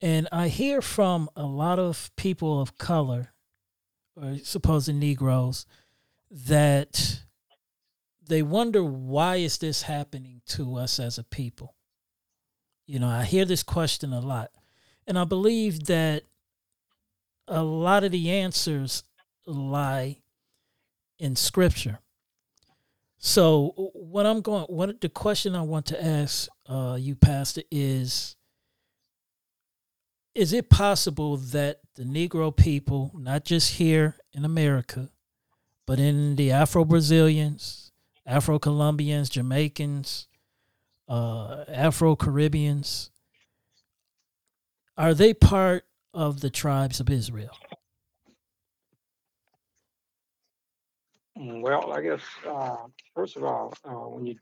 [0.00, 3.32] And I hear from a lot of people of color,
[4.16, 5.66] or supposed Negroes,
[6.30, 7.22] that
[8.26, 11.74] they wonder why is this happening to us as a people?
[12.86, 14.50] You know, I hear this question a lot.
[15.06, 16.24] And I believe that
[17.46, 19.04] a lot of the answers
[19.46, 20.18] lie
[21.18, 21.98] in scripture.
[23.18, 28.36] So what I'm going what the question I want to ask uh, you, Pastor, is
[30.34, 35.10] is it possible that the Negro people, not just here in America,
[35.86, 37.92] but in the Afro Brazilians,
[38.26, 40.28] Afro Colombians, Jamaicans,
[41.08, 43.10] uh, Afro Caribbeans,
[44.96, 47.56] are they part of the tribes of Israel?
[51.36, 52.76] Well, I guess, uh,
[53.14, 54.36] first of all, uh, when you,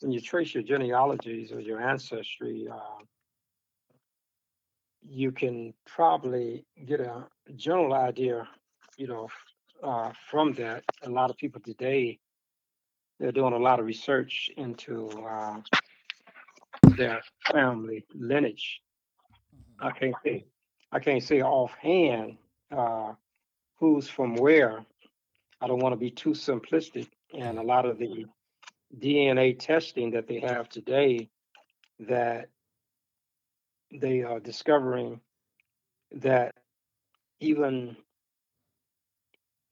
[0.00, 3.02] when you trace your genealogies or your ancestry, uh,
[5.02, 7.24] you can probably get a
[7.56, 8.48] general idea,
[8.96, 9.28] you know,
[9.82, 10.84] uh, from that.
[11.02, 12.20] A lot of people today,
[13.22, 15.60] they're doing a lot of research into, uh,
[16.96, 18.82] their family lineage.
[19.78, 20.44] I can't say,
[20.90, 22.36] I can't say offhand,
[22.72, 23.12] uh,
[23.78, 24.84] who's from where.
[25.60, 27.06] I don't want to be too simplistic.
[27.32, 28.26] And a lot of the
[28.98, 31.28] DNA testing that they have today,
[32.00, 32.48] that
[33.92, 35.20] they are discovering
[36.10, 36.56] that
[37.38, 37.96] even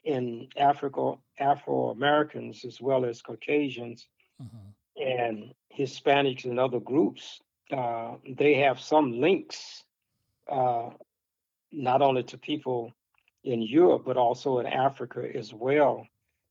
[0.05, 4.09] in Africa, Afro Americans as well as Caucasians
[4.41, 4.75] Mhm.
[4.97, 7.41] and Hispanics and other groups,
[7.73, 9.85] uh, they have some links,
[10.49, 10.91] uh,
[11.71, 12.93] not only to people
[13.45, 16.07] in Europe, but also in Africa as well.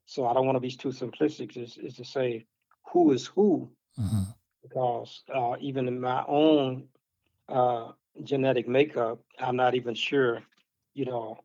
[0.05, 2.45] So I don't want to be too simplistic, is, is to say
[2.91, 4.33] who is who, Mhm.
[4.61, 6.89] because uh, even in my own
[7.47, 7.91] uh,
[8.23, 10.43] genetic makeup, I'm not even sure,
[10.93, 11.43] you know,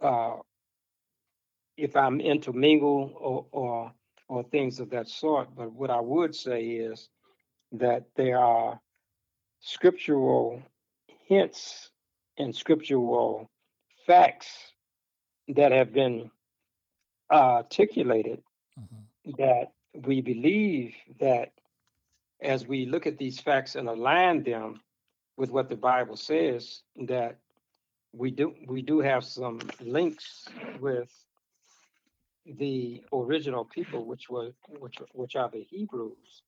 [0.00, 0.38] uh,
[1.80, 3.92] if I'm intermingled or, or
[4.28, 5.54] or things of that sort.
[5.56, 7.08] But what I would say is
[7.72, 8.80] that there are
[9.60, 10.62] scriptural
[11.26, 11.90] hints
[12.38, 13.50] and scriptural
[14.06, 14.72] facts
[15.48, 16.30] that have been
[17.30, 18.42] articulated
[18.78, 19.36] Mhm.
[19.38, 19.72] that
[20.06, 21.52] we believe that
[22.40, 24.82] as we look at these facts and align them
[25.36, 27.38] with what the Bible says, that
[28.12, 30.48] we do we do have some links
[30.80, 31.10] with
[32.58, 36.42] the original people, which was which which are the Hebrews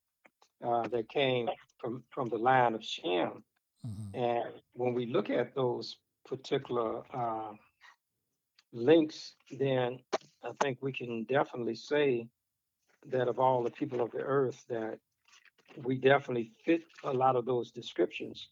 [0.65, 1.49] uh, that came
[1.79, 3.45] from from the line of Shem.
[3.87, 4.15] Mhm.
[4.15, 7.53] And when we look at those particular uh,
[8.73, 9.99] links, then
[10.45, 12.29] I think we can definitely say
[13.07, 14.99] that of all the people of the earth, that
[15.77, 18.49] we definitely fit a lot of those descriptions.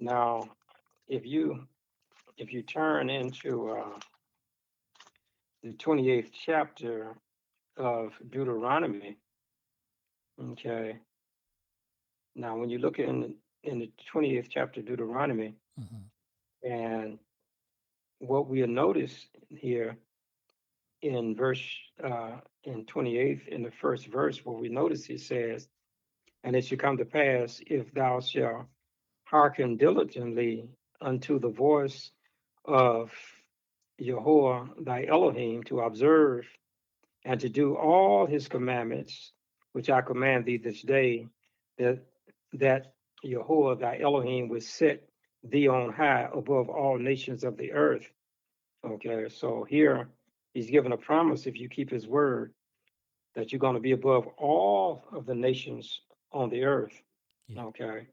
[0.00, 0.50] Now,
[1.08, 1.66] if you
[2.36, 3.98] if you turn into uh,
[5.68, 7.14] the 28th chapter
[7.76, 9.18] of Deuteronomy,
[10.52, 10.98] okay.
[12.34, 13.34] Now, when you look in
[13.64, 16.10] in the 28th chapter of Deuteronomy, Mhm.
[16.62, 17.18] and
[18.18, 19.98] what we'll notice here
[21.02, 21.62] in verse
[22.02, 25.68] uh, in 28th in the first verse, what we notice it says,
[26.44, 28.66] "And it shall come to pass if thou shalt
[29.24, 30.70] hearken diligently
[31.00, 32.12] unto the voice
[32.64, 33.12] of
[34.00, 36.46] Jehovah thy Elohim to observe
[37.24, 39.32] and to do all his commandments,
[39.72, 41.26] which I command thee this day,
[41.78, 42.04] that
[42.54, 42.92] that
[43.24, 45.02] Jehovah thy Elohim will set
[45.42, 48.08] thee on high above all nations of the earth.
[48.84, 50.08] Okay, so here
[50.54, 52.54] he's given a promise if you keep his word
[53.34, 56.00] that you're going to be above all of the nations
[56.32, 57.02] on the earth.
[57.48, 57.64] Yeah.
[57.64, 58.06] Okay.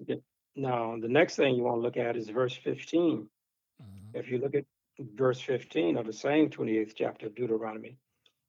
[0.00, 0.20] Okay.
[0.54, 3.28] Now, the next thing you want to look at is verse 15.
[3.82, 4.14] Mhm.
[4.14, 4.64] If you look at
[5.14, 7.96] verse 15 of the same 28th chapter of Deuteronomy,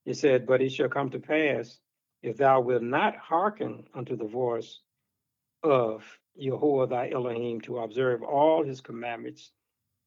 [0.06, 1.78] it said, But it shall come to pass,
[2.22, 4.80] if thou wilt not hearken unto the voice
[5.62, 6.04] of
[6.38, 9.52] Jehovah thy Elohim to observe all his commandments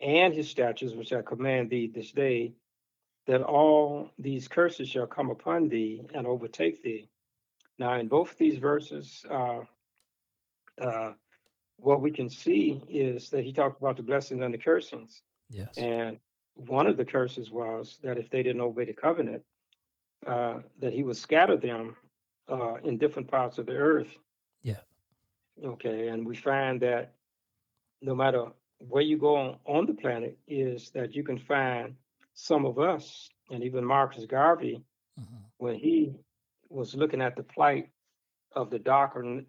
[0.02, 2.54] and his statutes which I command thee this day,
[3.26, 7.10] that all these curses shall come upon thee and overtake thee.
[7.80, 9.62] Now, in both of these verses, uh,
[10.82, 11.14] uh,
[11.78, 15.22] what we can see is that he talked about the blessings and the cursings.
[15.50, 15.78] Yes.
[15.78, 16.18] And
[16.58, 19.44] one of the curses was that if they didn't obey the covenant,
[20.26, 21.96] uh, that he would scatter them
[22.50, 24.10] uh, in different parts of the earth.
[24.64, 24.82] Yeah.
[25.64, 26.08] Okay.
[26.08, 27.14] And we find that
[28.02, 28.48] no matter
[28.80, 31.96] where you go on, on the planet, is that you can find
[32.34, 34.84] some of us, and even Marcus Garvey,
[35.20, 35.44] Mhm.
[35.58, 36.14] when he
[36.70, 37.90] was looking at the plight
[38.52, 39.44] of the darker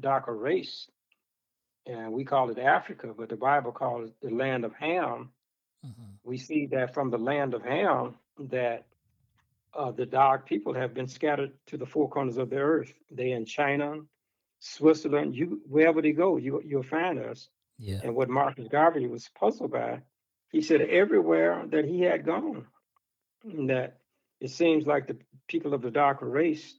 [0.00, 0.90] darker race,
[1.86, 5.32] and we call it Africa, but the Bible calls it the land of Ham.
[5.84, 6.18] Mhm.
[6.24, 8.86] We see that from the land of Ham that
[9.74, 12.92] uh, the dark people have been scattered to the four corners of the earth.
[13.10, 14.00] They in China,
[14.58, 17.48] Switzerland, you wherever they go, you you'll find us.
[17.78, 18.00] Yeah.
[18.02, 20.00] And what Marcus Garvey was puzzled by,
[20.50, 22.66] he said everywhere that he had gone,
[23.44, 23.98] that
[24.40, 26.78] it seems like the people of the darker race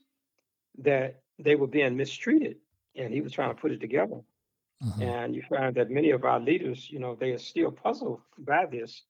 [0.78, 2.56] that they were being mistreated,
[2.96, 4.20] and he was trying to put it together.
[4.82, 5.02] Mhm.
[5.02, 8.66] And you find that many of our leaders, you know, they are still puzzled by
[8.66, 9.04] this.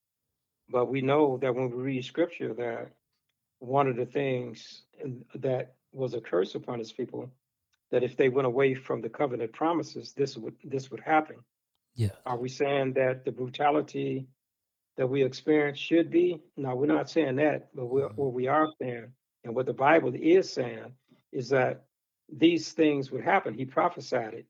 [0.70, 2.92] But we know that when we read scripture, that
[3.60, 4.84] one of the things
[5.34, 7.30] that was a curse upon his people,
[7.90, 11.44] that if they went away from the covenant promises, this would this would happen.
[11.94, 12.14] Yeah.
[12.26, 14.28] Are we saying that the brutality
[14.96, 16.40] that we experience should be?
[16.56, 17.74] No, we're not saying that.
[17.74, 18.16] But we're, Mhm.
[18.16, 19.12] what we are saying,
[19.44, 20.96] and what the Bible is saying,
[21.32, 21.86] is that
[22.28, 23.54] these things would happen.
[23.54, 24.46] He prophesied it.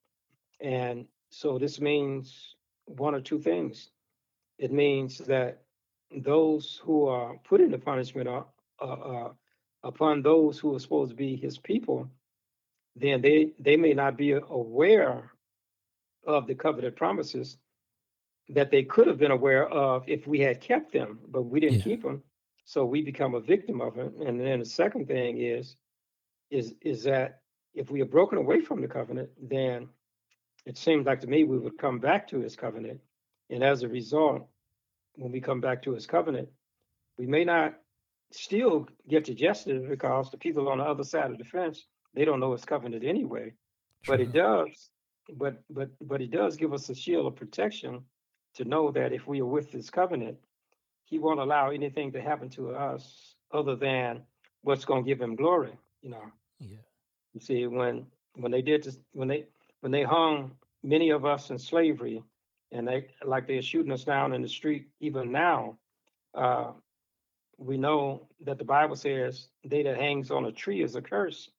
[0.60, 2.56] And so this means
[2.86, 3.90] one or two things.
[4.58, 5.62] It means that
[6.10, 9.32] those who are putting the punishment up, uh, uh,
[9.84, 12.08] upon those who are supposed to be his people,
[12.96, 15.30] then they, they may not be aware
[16.26, 17.58] of the covenant promises
[18.48, 21.78] that they could have been aware of if we had kept them, but we didn't
[21.78, 21.84] Yeah.
[21.84, 22.22] keep them.
[22.64, 24.12] So we become a victim of it.
[24.14, 25.76] And then the second thing is,
[26.50, 27.42] is, is that
[27.74, 29.88] if we are broken away from the covenant, then
[30.68, 33.00] it seemed like to me we would come back to his covenant.
[33.48, 34.46] And as a result,
[35.14, 36.50] when we come back to his covenant,
[37.16, 37.74] we may not
[38.32, 42.26] still get to justice because the people on the other side of the fence, they
[42.26, 43.54] don't know his covenant anyway.
[44.06, 44.90] But it does,
[45.36, 48.04] but but but it does give us a shield of protection
[48.56, 50.36] to know that if we are with this covenant,
[51.06, 54.22] he won't allow anything to happen to us other than
[54.62, 55.72] what's going to give him glory.
[56.02, 56.24] You know,
[56.60, 56.82] Yeah.
[57.32, 59.46] you see, when when they did this, when they
[59.80, 60.52] when they hung
[60.82, 62.22] many of us in slavery,
[62.72, 65.78] and they like they're shooting us down in the street even now,
[66.34, 66.72] uh,
[67.56, 71.50] we know that the Bible says they that hangs on a tree is a curse.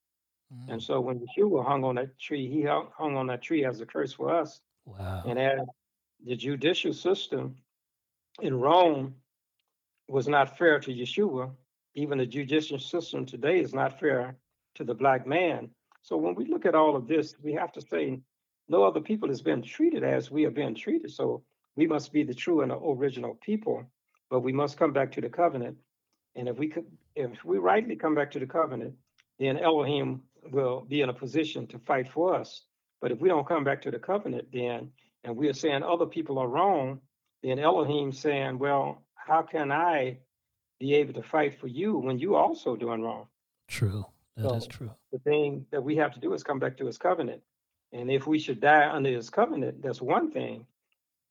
[0.68, 0.84] And Mm.
[0.84, 3.86] so when Yeshua hung on that tree, he hung hung on that tree as a
[3.86, 4.62] curse for us.
[4.86, 5.24] Wow.
[5.26, 5.60] And as
[6.26, 7.56] the judicial system
[8.42, 9.16] in Rome
[10.08, 11.52] was not fair to Yeshua,
[11.94, 14.38] even the judicial system today is not fair
[14.76, 15.70] to the black man.
[16.10, 18.20] So when we look at all of this, we have to say
[18.68, 21.12] no other people has been treated as we are being treated.
[21.12, 21.44] So
[21.76, 23.84] we must be the true and the original people,
[24.32, 25.78] but we must come back to the covenant.
[26.36, 28.96] And if we could, if we rightly come back to the covenant,
[29.38, 32.64] then Elohim will be in a position to fight for us.
[33.02, 34.90] But if we don't come back to the covenant, then
[35.24, 37.02] and we are saying other people are wrong,
[37.44, 40.18] then Elohim saying, well, how can I
[40.80, 43.28] be able to fight for you when you also doing wrong?
[43.68, 44.08] True.
[44.40, 44.92] That is So true.
[45.12, 47.42] the thing that we have to do is come back to his covenant.
[47.92, 50.66] And if we should die under his covenant, that's one thing.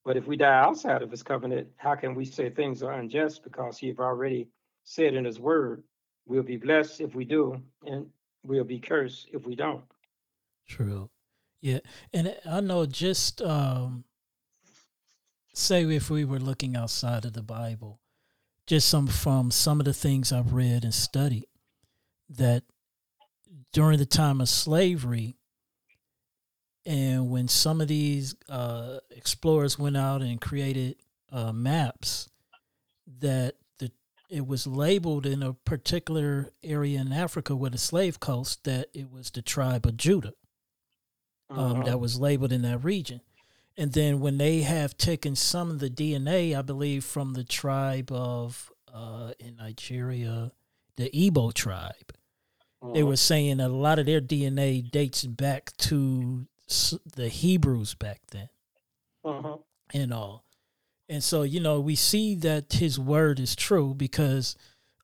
[0.05, 3.45] But if we die outside of his covenant, how can we say things are unjust
[3.45, 4.49] because he have already
[4.85, 5.83] said in his word,
[6.27, 8.07] we'll be blessed if we do, and
[8.43, 9.85] we'll be cursed if we don't.
[10.67, 11.11] True.
[11.61, 11.81] Yeah.
[12.13, 14.05] And I know just um
[15.55, 18.01] say if we were looking outside of the Bible,
[18.67, 21.47] just some from some of the things I've read and studied
[22.31, 22.63] that
[23.73, 25.37] during the time of slavery
[26.87, 30.97] and when some of these uh, explorers went out and created
[31.31, 32.29] uh, maps
[33.21, 33.91] that the
[34.31, 39.11] it was labeled in a particular area in Africa with a slave coast that it
[39.11, 40.33] was the tribe of Judah
[41.51, 41.83] um, Uh-huh.
[41.85, 43.21] that was labeled in that region.
[43.77, 48.11] And then when they have taken some of the DNA, I believe, from the tribe
[48.11, 50.53] of uh, in Nigeria,
[50.97, 52.13] the Igbo tribe,
[52.83, 53.07] they Uh-huh.
[53.07, 56.47] were saying that a lot of their DNA dates back to
[57.15, 58.49] the Hebrews back then
[59.25, 59.59] Uh-huh.
[59.95, 60.45] and all.
[61.09, 64.57] And so, you know, we see that his word is true because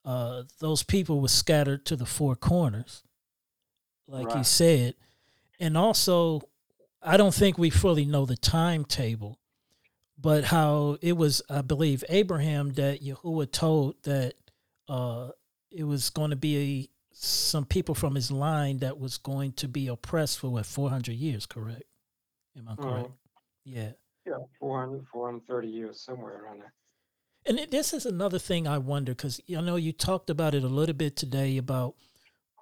[0.05, 3.03] uh, those people were scattered to the four corners,
[4.07, 4.45] like Right.
[4.45, 4.95] said.
[5.59, 6.41] And also,
[7.01, 9.39] I don't think we fully know the timetable,
[10.17, 14.35] but how it was, I believe, Abraham that Yahuwah told that
[14.87, 15.31] uh,
[15.71, 19.87] it was going to be some people from his line that was going to be
[19.87, 21.83] oppressed for what 400 years correct
[22.57, 23.13] am i correct Mhm.
[23.63, 23.91] yeah
[24.25, 26.73] Yeah, 400, 430 years, somewhere around there.
[27.45, 30.67] and this is another thing i wonder because you know you talked about it a
[30.67, 31.95] little bit today about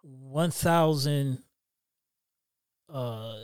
[0.03, 1.41] 1000
[2.89, 3.35] uh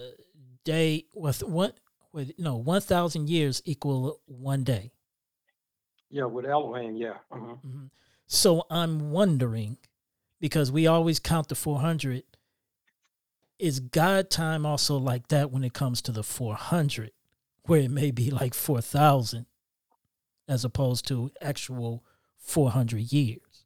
[0.64, 1.74] day with one
[2.14, 4.92] with no 1000 years equal one day
[6.12, 7.18] Yeah, with Elohim, yeah.
[7.32, 7.90] hmm Mhm.
[8.28, 9.78] So I'm wondering
[10.40, 12.24] because we always count the 400.
[13.58, 17.12] Is God time also like that when it comes to the 400,
[17.64, 19.46] where it may be like 4,000
[20.48, 22.04] as opposed to actual
[22.38, 23.66] 400 years?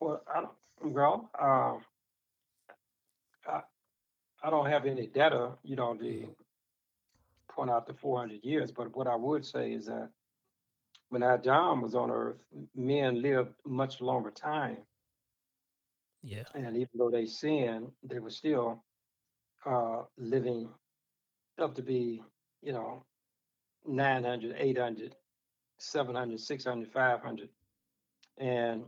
[0.00, 1.84] Well, I don't, well, um,
[3.48, 3.60] I,
[4.42, 6.28] I don't have any data, you know, to
[7.48, 10.10] point out the 400 years, but what I would say is that
[11.10, 12.38] when Adam was on earth,
[12.74, 14.78] men lived much longer time.
[16.22, 16.44] Yeah.
[16.54, 18.82] And even though they sinned, they were still
[19.66, 20.68] uh, living
[21.58, 22.22] up to be,
[22.62, 23.04] you know,
[23.86, 25.14] 900, 800,
[25.78, 27.48] 700, 600, 500.
[28.38, 28.84] And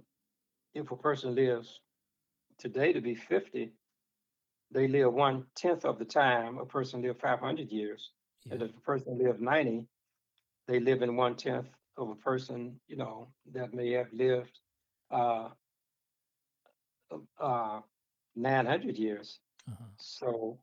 [0.75, 1.81] if a person lives
[2.59, 3.73] today to be 50,
[4.73, 8.11] they live one tenth of the time a person lived 500 years.
[8.51, 9.85] And if a person lived 90,
[10.67, 14.61] they live in one tenth of a person, you know, that may have lived
[15.11, 15.49] uh,
[17.41, 17.81] uh,
[18.37, 19.41] 900 years.
[19.69, 19.85] Uh-huh.
[19.97, 20.59] So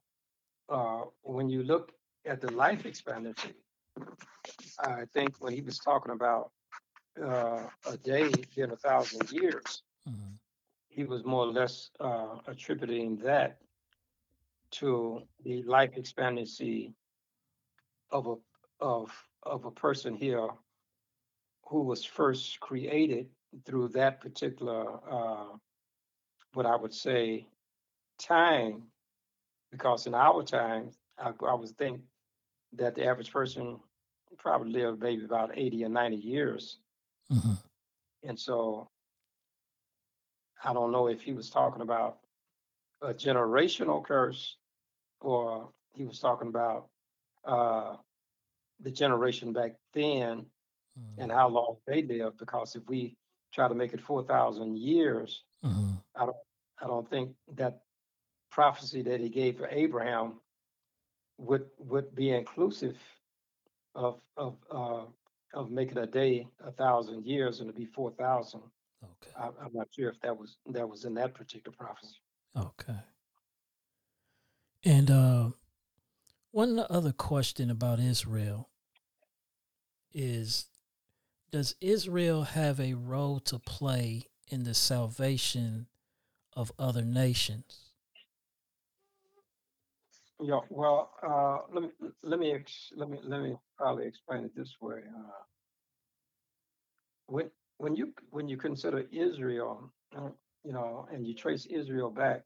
[0.70, 1.92] uh, when you look
[2.26, 3.54] at the life expectancy,
[4.80, 6.52] I think when he was talking about
[7.22, 10.40] uh, a day being a thousand years, Mhm.
[10.90, 13.60] he was more or less uh, attributing that
[14.72, 16.94] to the life expectancy
[18.12, 18.36] of a
[18.80, 20.50] of of a person here
[21.70, 23.28] who was first created
[23.66, 25.58] through that particular uh,
[26.54, 27.48] what I would say
[28.20, 28.84] time
[29.72, 32.02] because in our time I, I would think
[32.74, 33.80] that the average person
[34.38, 36.80] probably lived maybe about 80 or 90 years
[37.32, 37.58] Mhm.
[38.24, 38.90] and so
[40.64, 42.20] I don't know if he was talking about
[43.02, 44.58] a generational curse
[45.22, 46.88] or he was talking about
[47.46, 47.96] uh,
[48.80, 50.46] the generation back then
[50.98, 51.18] Mhm.
[51.18, 52.38] and how long they live.
[52.38, 53.18] Because if we
[53.52, 56.04] try to make it 4,000 years, Mhm.
[56.16, 56.38] I don't,
[56.80, 57.84] I don't think that
[58.50, 60.40] prophecy that he gave for Abraham
[61.38, 62.98] would would be inclusive
[63.96, 65.06] of of uh,
[65.54, 68.62] of making a day a thousand years and to be 4,000.
[69.04, 69.32] Okay.
[69.36, 72.18] I, I'm not sure if that was that was in that particular prophecy.
[72.56, 73.00] Okay.
[74.86, 75.52] And uh,
[76.52, 78.70] one other question about Israel
[80.12, 80.68] is
[81.54, 85.86] Does Israel have a role to play in the salvation
[86.56, 87.92] of other nations?
[90.42, 91.90] Yeah, well, uh, let me
[92.24, 95.02] let me ex- let me let me probably explain it this way.
[95.16, 95.44] Uh,
[97.28, 100.30] when when you when you consider Israel, uh,
[100.64, 102.42] you know, and you trace Israel back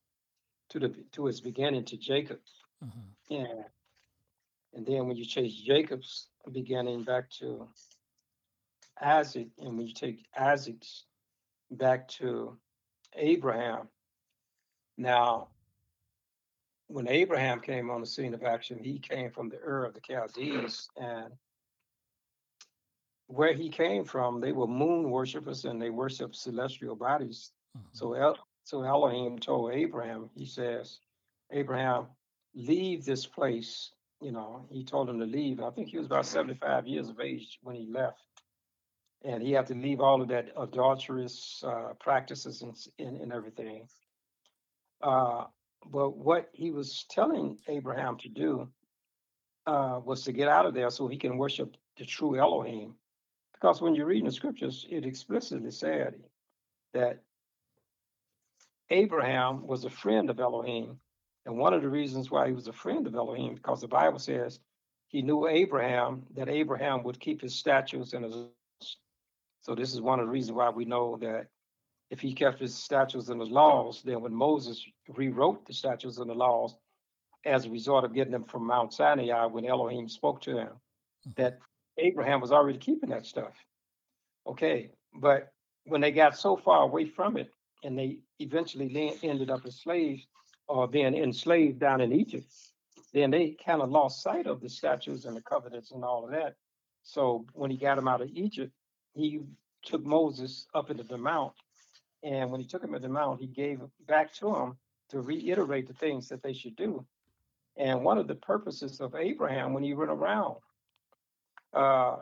[0.72, 2.42] to the to its beginning to Jacob,
[2.84, 3.16] Mhm.
[3.32, 3.66] and
[4.74, 7.70] and then when you trace Jacob's beginning back to
[9.02, 11.06] Isaac, and when you take Isaac's
[11.72, 12.58] back to
[13.16, 13.90] Abraham,
[14.98, 15.50] now
[16.88, 20.02] when Abraham came on the scene of action, he came from the Ur of the
[20.02, 21.34] Chaldees, and
[23.28, 27.52] where he came from, they were moon worshippers and they worshiped celestial bodies.
[27.78, 27.82] Mhm.
[27.92, 31.00] So, El, so Elohim told Abraham, he says,
[31.52, 32.08] Abraham,
[32.56, 33.92] leave this place.
[34.22, 35.62] You know, he told him to leave.
[35.62, 38.26] I think he was about 75 years of age when he left.
[39.24, 43.88] And he had to leave all of that adulterous uh, practices and, and, and everything.
[45.02, 45.46] Uh,
[45.92, 48.70] but what he was telling Abraham to do
[49.66, 52.96] uh, was to get out of there so he can worship the true Elohim.
[53.54, 56.16] Because when you read in the scriptures, it explicitly said
[56.94, 57.24] that
[58.90, 61.00] Abraham was a friend of Elohim.
[61.46, 64.20] And one of the reasons why he was a friend of Elohim, because the Bible
[64.20, 64.60] says
[65.08, 68.36] he knew Abraham, that Abraham would keep his statutes and his.
[69.62, 71.48] So this is one of the reasons why we know that
[72.10, 76.30] if he kept his statutes and his laws, then when Moses rewrote the statutes and
[76.30, 76.76] the laws
[77.46, 80.70] as a result of getting them from Mount Sinai, when Elohim spoke to him,
[81.36, 81.60] that
[81.98, 83.54] Abraham was already keeping that stuff.
[84.46, 85.52] Okay, but
[85.86, 87.52] when they got so far away from it
[87.84, 90.26] and they eventually ended up as slaves
[90.68, 92.46] or being enslaved down in Egypt,
[93.14, 96.32] then they kind of lost sight of the statutes and the covenants and all of
[96.32, 96.56] that.
[97.04, 98.72] So when he got them out of Egypt,
[99.16, 99.42] he
[99.84, 101.54] took Moses up into the mount
[102.24, 104.78] And when he took him at the mount, he gave back to him
[105.10, 107.06] to reiterate the things that they should do.
[107.78, 110.58] And one of the purposes of Abraham when he went around,
[111.74, 112.18] uh,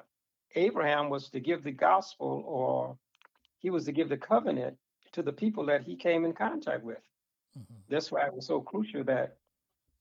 [0.56, 2.98] Abraham was to give the gospel or
[3.60, 4.78] he was to give the covenant
[5.14, 7.02] to the people that he came in contact with.
[7.58, 7.84] Mhm.
[7.90, 9.38] That's why it was so crucial that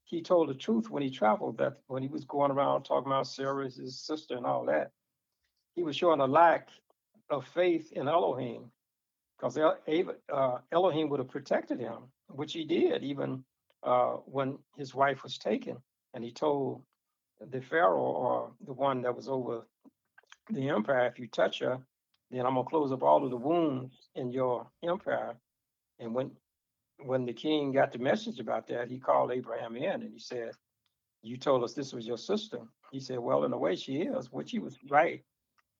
[0.04, 3.28] he told the truth when he traveled, that when he was going around talking about
[3.28, 4.92] Sarah, his sister, and all that,
[5.74, 6.68] he was showing a lack
[7.30, 8.70] of faith in Elohim
[9.36, 11.98] because uh, Elohim would have protected him,
[12.28, 13.44] which he did, even
[13.82, 15.76] uh, when his wife was taken.
[16.14, 16.82] And he told
[17.50, 19.66] the Pharaoh or the one that was over
[20.50, 21.78] the empire, if you touch her,
[22.30, 25.34] then I'm gonna close up all of the wounds in your empire.
[25.98, 26.30] And when
[27.04, 30.52] when the king got the message about that, he called Abraham in and he said,
[31.22, 32.60] You told us this was your sister.
[32.92, 35.22] He said, Well, in a way she is, which he was right.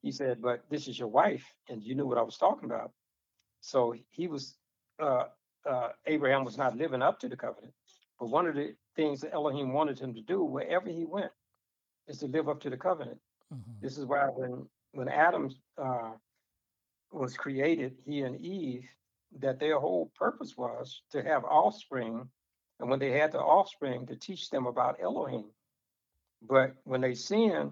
[0.05, 2.93] He said, But this is your wife, and you knew what I was talking about.
[3.62, 4.55] So he was
[5.01, 5.24] uh,
[5.64, 7.72] uh, Abraham was not living up to the covenant.
[8.20, 11.32] But one of the things that Elohim wanted him to do wherever he went
[12.06, 13.18] is to live up to the covenant.
[13.52, 13.72] Mm-hmm.
[13.81, 16.12] This is why when when Adam uh,
[17.10, 18.85] was created, he and Eve,
[19.40, 22.28] that their whole purpose was to have offspring,
[22.78, 25.47] and when they had the offspring, to teach them about Elohim.
[26.43, 27.70] But when they sinned,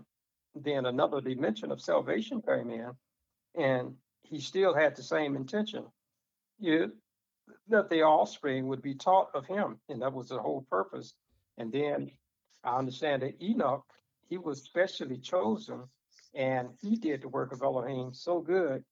[0.54, 2.90] then another dimension of salvation came in,
[3.54, 5.84] and he still had the same intention.
[6.58, 6.92] You,
[7.68, 11.14] that the offspring would be taught of him, and that was the whole purpose.
[11.58, 12.10] And then
[12.64, 13.84] I understand that Enoch,
[14.28, 15.82] he was specially chosen,
[16.34, 18.84] and he did the work of Elohim so good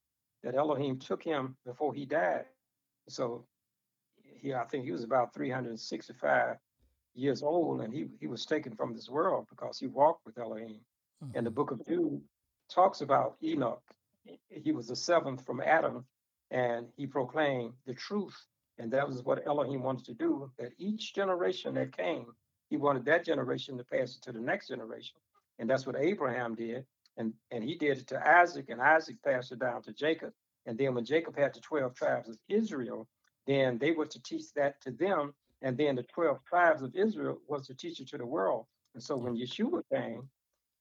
[0.42, 2.46] that Elohim took him before he died.
[3.08, 3.46] So
[4.40, 6.56] he, I think he was about 365
[7.14, 10.80] years old, and he, he was taken from this world because he walked with Elohim.
[11.22, 11.36] Mm-hmm.
[11.36, 12.20] And the book of Jude
[12.70, 13.82] talks about Enoch.
[14.48, 16.05] He was the seventh from Adam,
[16.51, 18.36] and he proclaimed the truth.
[18.78, 22.26] And that was what Elohim wanted to do, that each generation that came,
[22.70, 25.16] he wanted that generation to pass it to the next generation.
[25.59, 26.84] And that's what Abraham did.
[27.16, 30.32] And, and he did it to Isaac, and Isaac passed it down to Jacob.
[30.66, 33.09] And then when Jacob had the 12 tribes of Israel,
[33.47, 35.34] then they were to teach that to them.
[35.62, 38.66] And then the 12 tribes of Israel was to teach it to the world.
[38.94, 40.28] And so when Yeshua came,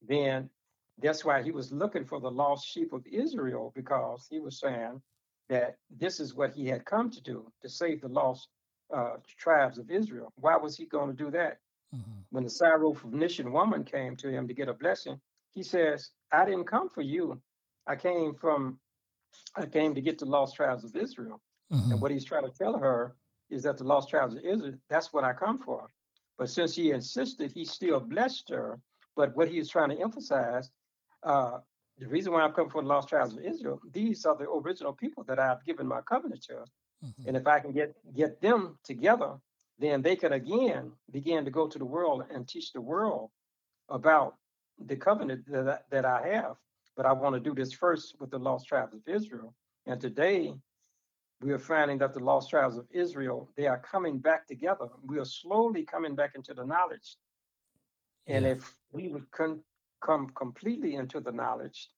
[0.08, 0.50] then
[1.02, 5.02] that's why he was looking for the lost sheep of Israel, because he was saying
[5.50, 8.50] that this is what he had come to do, to save the lost
[8.94, 10.32] uh, tribes of Israel.
[10.36, 11.58] Why was he going to do that?
[11.96, 12.20] Mm-hmm.
[12.32, 15.20] When the Syrophoenician woman came to him to get a blessing,
[15.52, 17.42] he says, I didn't come for you.
[17.88, 18.80] I came from
[19.56, 21.40] I came to get the lost tribes of Israel.
[21.72, 21.92] Mm-hmm.
[21.92, 23.16] And what he's trying to tell her
[23.50, 25.88] is that the lost tribes of Israel, that's what I come for.
[26.38, 28.80] But since he insisted, he still blessed her.
[29.20, 30.72] But what he is trying to emphasize,
[31.24, 31.58] uh,
[31.98, 34.94] the reason why I'm coming for the lost tribes of Israel, these are the original
[34.94, 36.54] people that I've given my covenant to.
[36.54, 37.28] Mm-hmm.
[37.28, 39.32] And if I can get get them together,
[39.78, 43.30] then they can again begin to go to the world and teach the world
[43.90, 44.36] about
[44.91, 46.56] the covenant that I, that I have.
[46.96, 49.54] But I want to do this first with the lost tribes of Israel.
[49.86, 50.54] And today,
[51.41, 54.88] we are finding that the lost tribes of Israel, they are coming back together.
[55.06, 57.18] We are slowly coming back into the knowledge.
[58.30, 58.51] And yeah.
[58.51, 59.64] if we would con-
[60.01, 61.89] come completely into the knowledge,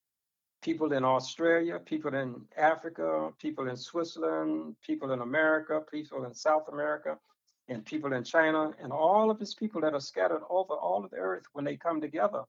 [0.62, 6.68] people in Australia, people in Africa, people in Switzerland, people in America, people in South
[6.72, 7.18] America,
[7.68, 11.12] and people in China, and all of these people that are scattered over all of
[11.12, 12.44] the earth, when they come together,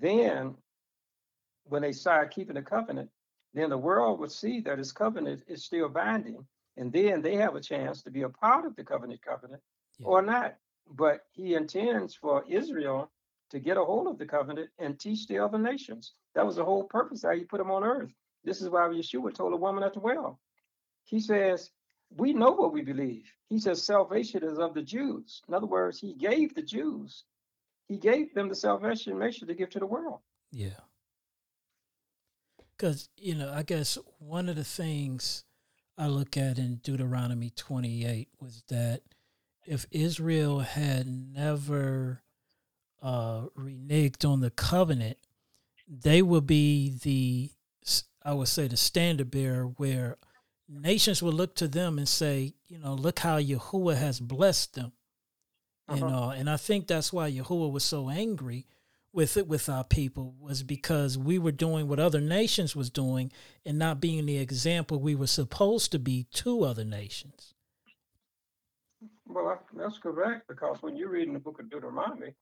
[0.00, 0.54] then
[1.64, 3.08] when they start keeping the covenant,
[3.54, 6.44] then the world would see that his covenant is still binding.
[6.76, 9.62] And then they have a chance to be a part of the covenant covenant
[9.98, 10.06] yeah.
[10.06, 10.56] or not.
[10.90, 13.10] But he intends for Israel
[13.50, 16.12] to get a hold of the covenant and teach the other nations.
[16.34, 18.10] That was the whole purpose how he put them on earth.
[18.44, 20.40] This is why Yeshua told a woman at the well.
[21.04, 21.70] He says,
[22.16, 23.30] We know what we believe.
[23.48, 25.42] He says, Salvation is of the Jews.
[25.48, 27.24] In other words, he gave the Jews,
[27.88, 30.20] he gave them the salvation mission to give to the world.
[30.50, 30.80] Yeah.
[32.76, 35.44] Because, you know, I guess one of the things
[35.98, 39.02] I look at in Deuteronomy 28 was that
[39.64, 42.22] if Israel had never
[43.02, 45.18] uh, reneged on the covenant,
[45.88, 47.50] they would be the,
[48.24, 50.16] I would say, the standard bearer where
[50.68, 54.92] nations would look to them and say, you know, look how Yahuwah has blessed them.
[55.88, 55.96] Uh-huh.
[55.96, 58.66] You know, and I think that's why Yahuwah was so angry
[59.12, 63.30] with it with our people was because we were doing what other nations was doing
[63.66, 67.51] and not being the example we were supposed to be to other nations.
[69.32, 72.34] Well, that's correct because when you read in the book of Deuteronomy,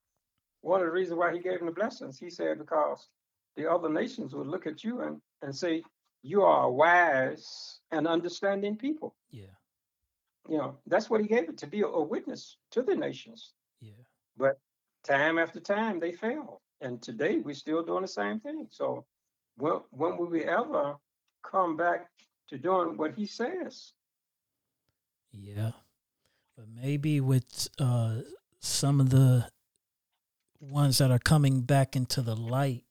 [0.62, 3.08] one of the reasons why he gave them the blessings, he said because
[3.56, 5.82] the other nations would look at you and, and say,
[6.22, 9.14] You are a wise and understanding people.
[9.30, 9.54] Yeah.
[10.48, 13.52] You know, that's what he gave it to be a, a witness to the nations.
[13.80, 13.92] Yeah.
[14.36, 14.58] But
[15.04, 16.60] time after time, they fail.
[16.80, 18.66] And today, we're still doing the same thing.
[18.70, 19.04] So,
[19.56, 20.96] when, when will we ever
[21.42, 22.08] come back
[22.48, 23.92] to doing what he says?
[25.32, 25.72] Yeah.
[26.60, 28.16] But maybe with uh,
[28.58, 29.48] some of the
[30.60, 32.84] ones that are coming back into the light,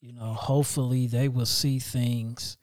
[0.00, 2.56] you know, hopefully they will see things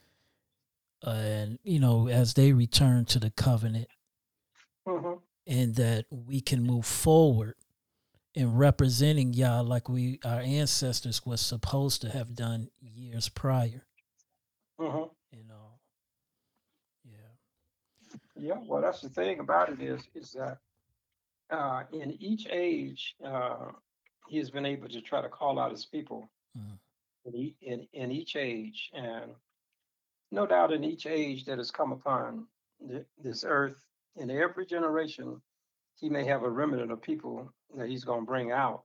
[1.06, 3.88] uh, and, you know, as they return to the covenant
[4.88, 5.14] hmm
[5.46, 7.54] and that we can move forward
[8.34, 13.86] in representing Yah like we our ancestors was supposed to have done years prior.
[14.80, 15.72] hmm You know.
[18.42, 18.56] Yeah.
[18.66, 20.58] Well, that's the thing about it is, is that
[21.52, 23.68] uh, in each age, uh,
[24.28, 26.80] he has been able to try to call out his people Mhm.
[27.26, 28.90] in, e- in, in each age.
[28.94, 29.36] And
[30.32, 32.48] no doubt in each age that has come upon
[32.88, 33.86] th- this earth,
[34.16, 35.42] in every generation,
[35.96, 38.84] he may have a remnant of people that he's going to bring out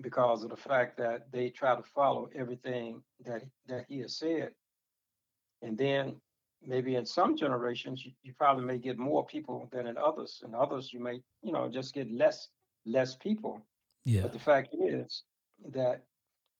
[0.00, 4.52] because of the fact that they try to follow everything that, that he has said.
[5.62, 6.20] And then
[6.66, 10.40] maybe in some generations, you, you probably may get more people than in others.
[10.44, 12.48] and others, you may, you know, just get less,
[12.86, 13.60] less people.
[14.04, 14.22] Yeah.
[14.22, 15.22] But the fact is
[15.72, 16.02] that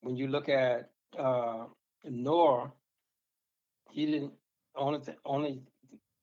[0.02, 1.64] when you look at uh,
[2.04, 2.72] Noah,
[3.90, 4.32] he didn't
[4.76, 5.62] only th- only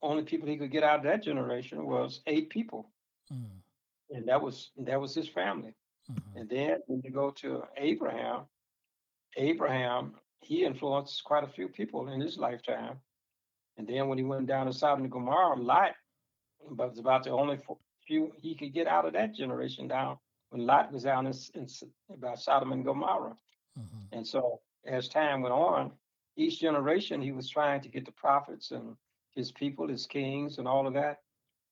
[0.02, 2.90] only people he could get out of that generation was eight people,
[3.32, 3.60] Mm,
[4.10, 5.74] and that was that was his family.
[6.10, 6.36] mhm.
[6.40, 8.46] And then when you go to Abraham,
[9.36, 12.98] Abraham he influenced quite a few people in his lifetime.
[13.80, 15.92] And then when he went down to Sodom and Gomorrah, Lot
[16.68, 17.58] was about the only
[18.06, 20.18] few he could get out of that generation down
[20.50, 21.66] when Lot was down in, in
[22.12, 23.38] about Sodom and Gomorrah.
[23.78, 24.08] Mhm.
[24.12, 25.92] And so as time went on,
[26.36, 28.96] each generation he was trying to get the prophets and
[29.34, 31.22] his people, his kings, and all of that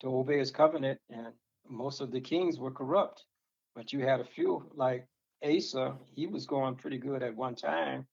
[0.00, 0.98] to obey his covenant.
[1.10, 1.34] And
[1.68, 3.26] most of the kings were corrupt.
[3.74, 5.06] But you had a few like
[5.44, 8.06] Asa, he was going pretty good at one time,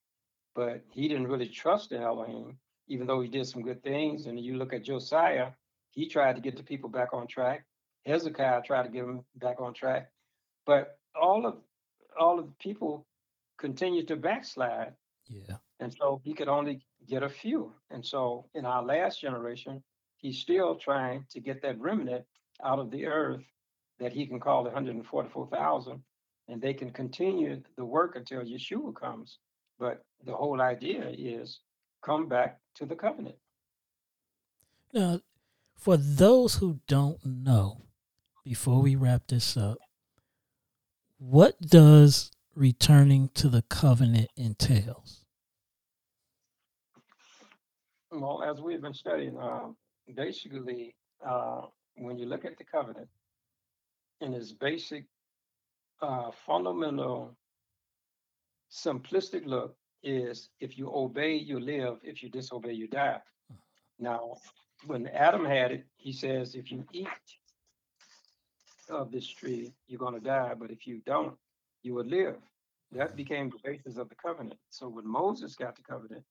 [0.53, 4.25] but he didn't really trust in Elohim, even though he did some good things.
[4.25, 5.49] And you look at Josiah,
[5.91, 7.65] he tried to get the people back on track.
[8.05, 10.11] Hezekiah tried to get them back on track.
[10.65, 11.57] But all of
[12.19, 13.05] all of the people
[13.57, 14.93] continued to backslide.
[15.27, 15.57] Yeah.
[15.79, 17.73] And so he could only get a few.
[17.89, 19.83] And so in our last generation,
[20.17, 22.25] he's still trying to get that remnant
[22.63, 23.43] out of the earth
[23.99, 26.01] that he can call the 144,000
[26.47, 29.39] and they can continue the work until Yeshua comes.
[29.79, 31.59] But the whole idea is
[32.05, 33.35] come back to the covenant.
[34.93, 35.21] Now,
[35.75, 37.81] for those who don't know,
[38.43, 39.77] before we wrap this up,
[41.17, 45.25] what does returning to the covenant entails?
[48.11, 49.69] Well, as we've been studying, uh,
[50.15, 50.95] basically,
[51.25, 51.61] uh,
[51.97, 53.09] when you look at the covenant
[54.21, 55.05] in its basic,
[56.01, 57.35] uh, fundamental,
[58.71, 59.75] simplistic look,
[60.05, 61.97] is if you obey, you live.
[62.03, 63.19] If you disobey, you die.
[63.51, 63.57] Uh-huh.
[63.99, 64.35] Now,
[64.85, 67.07] when Adam had it, he says, if you eat
[68.89, 70.53] of this tree, you're going to die.
[70.57, 71.33] But if you don't,
[71.81, 72.35] you would live.
[72.91, 73.15] That uh-huh.
[73.15, 74.59] became the basis of the covenant.
[74.69, 76.23] So when Moses got the covenant,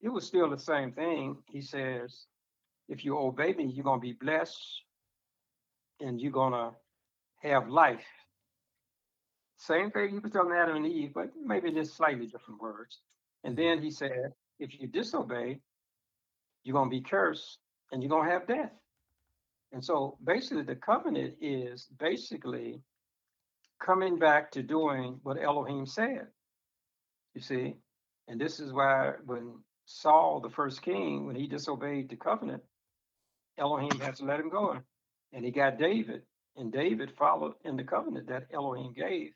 [0.00, 1.36] it was still the same thing.
[1.50, 2.26] He says,
[2.88, 4.82] if you obey me, you're going to be blessed
[6.00, 6.70] and you're going to
[7.42, 8.06] have life.
[9.60, 13.00] Same thing he was telling Adam and Eve, but maybe just slightly different words.
[13.44, 15.60] And then he said, if you disobey,
[16.64, 17.58] you're going to be cursed
[17.92, 18.72] and you're going to have death.
[19.72, 22.80] And so basically, the covenant is basically
[23.78, 26.28] coming back to doing what Elohim said.
[27.34, 27.74] You see?
[28.28, 32.62] And this is why when Saul, the first king, when he disobeyed the covenant,
[33.58, 34.78] Elohim had to let him go.
[35.34, 36.22] And he got David,
[36.56, 39.32] and David followed in the covenant that Elohim gave.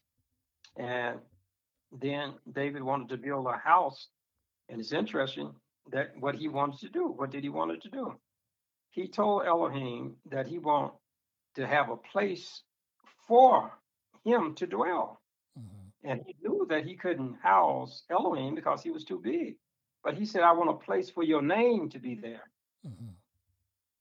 [0.76, 1.20] And
[1.92, 4.08] then David wanted to build a house.
[4.68, 5.54] And it's interesting
[5.92, 7.08] that what he wanted to do.
[7.08, 8.18] What did he want to do?
[8.90, 10.92] He told Elohim that he wanted
[11.56, 12.62] to have a place
[13.26, 13.78] for
[14.24, 15.20] him to dwell.
[15.58, 15.92] Mhm.
[16.02, 19.58] And he knew that he couldn't house Elohim because he was too big.
[20.02, 22.50] But he said, I want a place for your name to be there.
[22.84, 23.14] Mhm.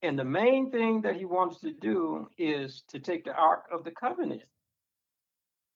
[0.01, 3.83] And the main thing that he wants to do is to take the Ark of
[3.83, 4.43] the Covenant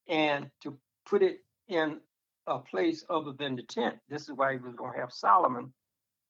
[0.09, 0.77] and to
[1.09, 1.39] put it
[1.69, 1.99] in
[2.47, 3.97] a place other than the tent.
[4.09, 5.73] This is why he was going to have Solomon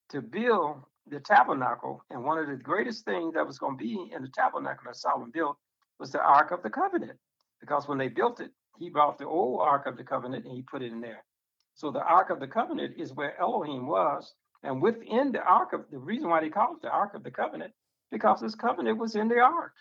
[0.09, 2.03] to build the tabernacle.
[2.11, 4.97] And one of the greatest things that was going to be in the tabernacle that
[4.97, 5.57] Solomon built
[5.99, 7.19] was the Ark of the Covenant.
[7.61, 10.63] Because when they built it, he brought the old Ark of the Covenant and he
[10.63, 11.23] put it in there.
[11.75, 14.33] So the Ark of the Covenant is where Elohim was
[14.63, 17.31] And within the ark of the reason why they call it the ark of the
[17.31, 17.73] covenant,
[18.11, 19.73] because this covenant was in the ark.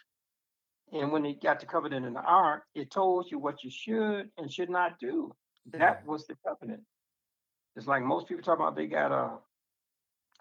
[0.93, 4.31] And when he got the covenant in the ark, it told you what you should
[4.39, 5.35] and should not do.
[5.73, 6.11] That mm-hmm.
[6.11, 6.83] was the covenant.
[7.75, 9.39] It's like most people talk about they got a,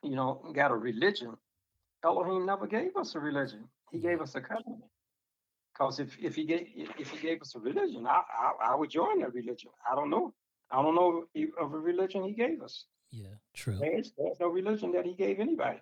[0.04, 1.36] you know, got a religion.
[2.04, 3.68] Elohim never gave us a religion.
[3.92, 4.24] He gave mm-hmm.
[4.24, 4.84] us a covenant.
[5.74, 6.68] Because if, if he gave
[6.98, 9.72] if he gave us a religion, I, I I would join that religion.
[9.92, 10.34] I don't know.
[10.72, 11.26] I don't know
[11.60, 12.86] of a religion he gave us.
[13.12, 13.78] Yeah, true.
[13.78, 15.80] There's, there's no religion that he gave anybody.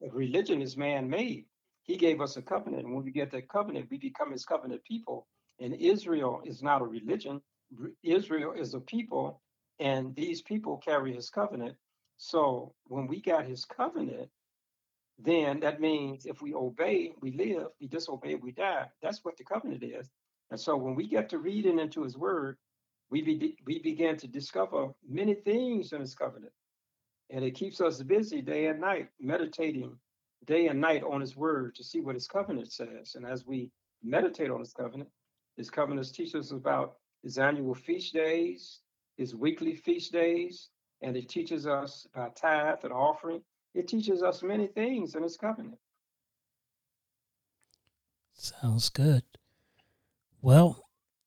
[0.00, 0.08] Yeah.
[0.12, 1.46] Religion is man made.
[1.88, 2.84] He gave us a covenant.
[2.84, 5.26] And when we get that covenant, we become his covenant people.
[5.58, 7.40] And Israel is not a religion.
[8.04, 9.40] Israel is a people,
[9.80, 11.76] and these people carry his covenant.
[12.18, 14.28] So when we got his covenant,
[15.18, 17.68] then that means if we obey, we live.
[17.80, 18.86] We disobey, we die.
[19.02, 20.10] That's what the covenant is.
[20.50, 22.58] And so when we get to reading into his word,
[23.10, 26.52] we, be, we begin to discover many things in his covenant.
[27.30, 29.96] And it keeps us busy day and night, meditating
[30.44, 33.14] day and night on his word to see what his covenant says.
[33.14, 33.70] And as we
[34.02, 35.10] meditate on his covenant,
[35.56, 38.80] his covenants teach us about his annual feast days,
[39.16, 40.68] his weekly feast days,
[41.02, 43.42] and it teaches us about tithe and offering.
[43.74, 45.78] It teaches us many things in his covenant.
[48.32, 49.24] Sounds good.
[50.40, 50.84] Well,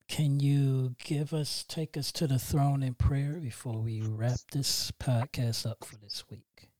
[0.08, 4.90] can you give us, take us to the throne in prayer before we wrap this
[4.92, 6.70] podcast up for this week?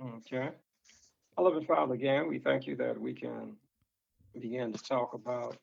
[0.00, 0.50] Okay.
[1.38, 3.54] Beloved Father, again, we thank you that we can
[4.34, 5.56] begin to talk about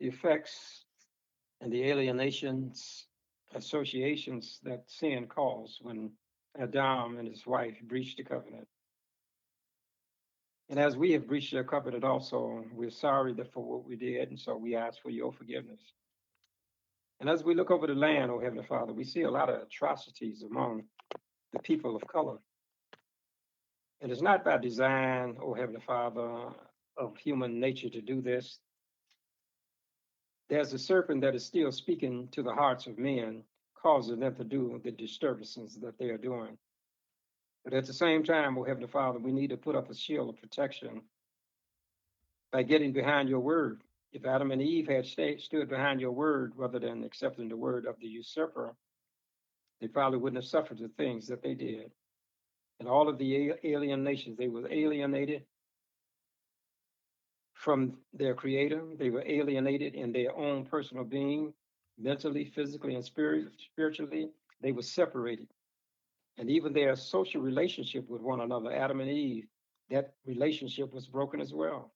[0.00, 0.86] the effects
[1.60, 3.08] and the alienations,
[3.54, 6.12] associations that sin caused when
[6.58, 8.66] Adam and his wife breached the covenant.
[10.70, 14.40] And as we have breached the covenant also, we're sorry for what we did, and
[14.40, 15.92] so we ask for your forgiveness.
[17.20, 19.60] And as we look over the land, oh Heavenly Father, we see a lot of
[19.60, 20.84] atrocities among
[21.52, 22.38] the people of color.
[24.00, 26.50] It is not by design, oh Heavenly Father,
[26.96, 28.58] of human nature to do this.
[30.48, 33.42] There's a serpent that is still speaking to the hearts of men,
[33.80, 36.56] causing them to do the disturbances that they are doing.
[37.64, 40.28] But at the same time, oh Heavenly Father, we need to put up a shield
[40.30, 41.02] of protection
[42.52, 46.52] by getting behind your word if Adam and Eve had stayed, stood behind your word
[46.56, 48.74] rather than accepting the word of the usurper,
[49.80, 51.90] they probably wouldn't have suffered the things that they did.
[52.80, 55.42] And all of the alien nations, they were alienated
[57.54, 58.82] from their creator.
[58.98, 61.52] They were alienated in their own personal being,
[61.98, 64.30] mentally, physically, and spirit, spiritually.
[64.60, 65.48] They were separated.
[66.36, 69.46] And even their social relationship with one another, Adam and Eve,
[69.90, 71.90] that relationship was broken as well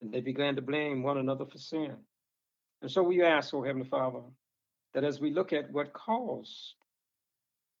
[0.00, 1.96] and they began to blame one another for sin.
[2.82, 4.20] And so we ask, oh Heavenly Father,
[4.94, 6.74] that as we look at what caused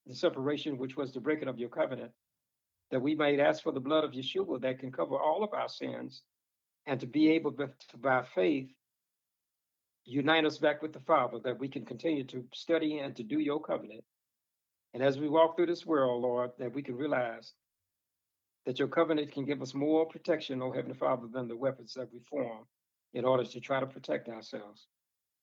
[0.08, 2.10] the separation, which was the breaking of your covenant,
[2.90, 5.68] that we might ask for the blood of Yeshua that can cover all of our
[5.68, 6.22] sins,
[6.86, 7.68] and to be able to,
[7.98, 8.70] by faith,
[10.04, 13.38] unite us back with the Father, that we can continue to study and to do
[13.38, 14.02] your covenant.
[14.94, 17.52] And as we walk through this world, Lord, that we can realize
[18.64, 22.10] that your covenant can give us more protection, O Heavenly Father, than the weapons that
[22.10, 22.64] we form
[23.12, 24.86] in order to try to protect ourselves.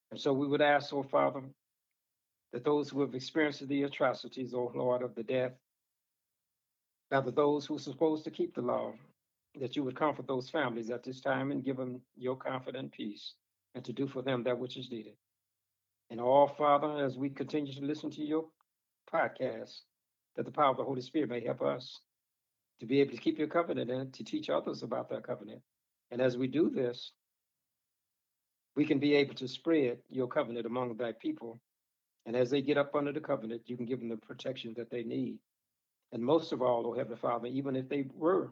[0.10, 1.44] And so we would ask, O Father,
[2.54, 5.54] that those who have experienced the atrocities, O Lord, of the death,
[7.12, 8.94] rather those who are supposed to keep the law,
[9.60, 13.34] that you would comfort those families at this time and give them your confident peace
[13.74, 15.14] and to do for them that which is needed.
[16.10, 18.46] And all, Father, as we continue to listen to your
[19.12, 19.82] podcast,
[20.36, 22.00] that the power of the Holy Spirit may help us
[22.80, 25.62] to be able to keep your covenant and to teach others about that covenant.
[26.12, 27.12] And as we do this,
[28.76, 31.60] we can be able to spread your covenant among thy people.
[32.26, 34.90] And as they get up under the covenant, you can give them the protection that
[34.90, 35.38] they need.
[36.12, 38.52] And most of all, O oh Heavenly Father, even if they were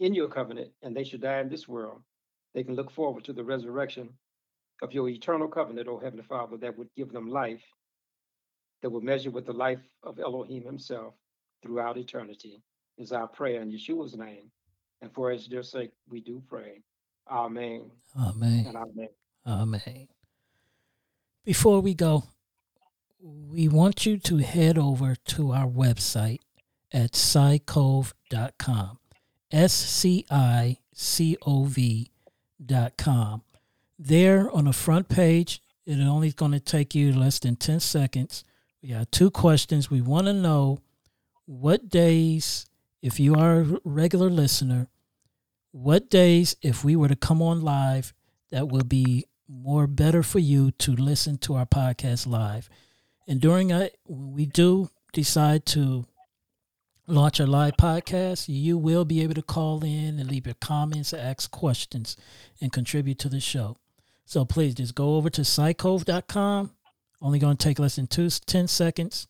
[0.00, 2.02] in your covenant and they should die in this world,
[2.54, 4.10] they can look forward to the resurrection
[4.82, 7.62] of your eternal covenant, O oh Heavenly Father, that would give them life,
[8.82, 11.14] that would measure with the life of Elohim himself
[11.62, 12.62] throughout eternity
[12.98, 14.50] is our prayer in Yeshua's name.
[15.00, 16.82] And for his dear sake, we do pray.
[17.30, 17.90] Amen.
[18.18, 18.66] Amen.
[18.66, 19.08] And amen.
[19.46, 20.08] Amen.
[21.44, 22.24] Before we go,
[23.20, 26.40] we want you to head over to our website
[26.92, 28.98] at scicov.com.
[29.50, 33.42] S C I C O V.com.
[33.98, 38.44] There on the front page, it only going to take you less than 10 seconds.
[38.82, 39.90] We have two questions.
[39.90, 40.80] We want to know
[41.46, 42.66] what days
[43.00, 44.88] if you are a regular listener,
[45.72, 48.12] what days, if we were to come on live,
[48.50, 52.68] that would be more better for you to listen to our podcast live.
[53.28, 56.06] And during a, when we do decide to
[57.06, 61.12] launch a live podcast, you will be able to call in and leave your comments,
[61.12, 62.16] ask questions,
[62.60, 63.76] and contribute to the show.
[64.24, 66.70] So please just go over to scicov.com.
[67.20, 69.28] Only going to take less than two, 10 seconds.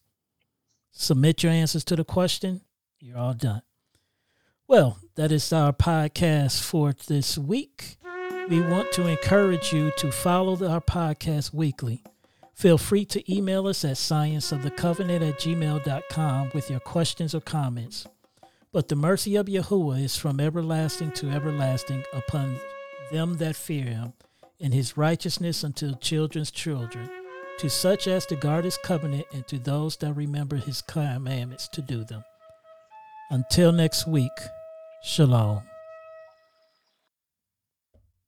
[0.92, 2.60] Submit your answers to the question.
[3.00, 3.62] You're all done.
[4.68, 7.96] Well, that is our podcast for this week.
[8.48, 12.02] We want to encourage you to follow our podcast weekly.
[12.58, 18.04] Feel free to email us at scienceofthecovenant at gmail.com with your questions or comments.
[18.72, 22.58] But the mercy of Yahuwah is from everlasting to everlasting upon
[23.12, 24.12] them that fear him,
[24.60, 27.08] and his righteousness until children's children,
[27.58, 31.80] to such as to guard his covenant, and to those that remember his commandments to
[31.80, 32.24] do them.
[33.30, 34.32] Until next week,
[35.00, 35.67] shalom.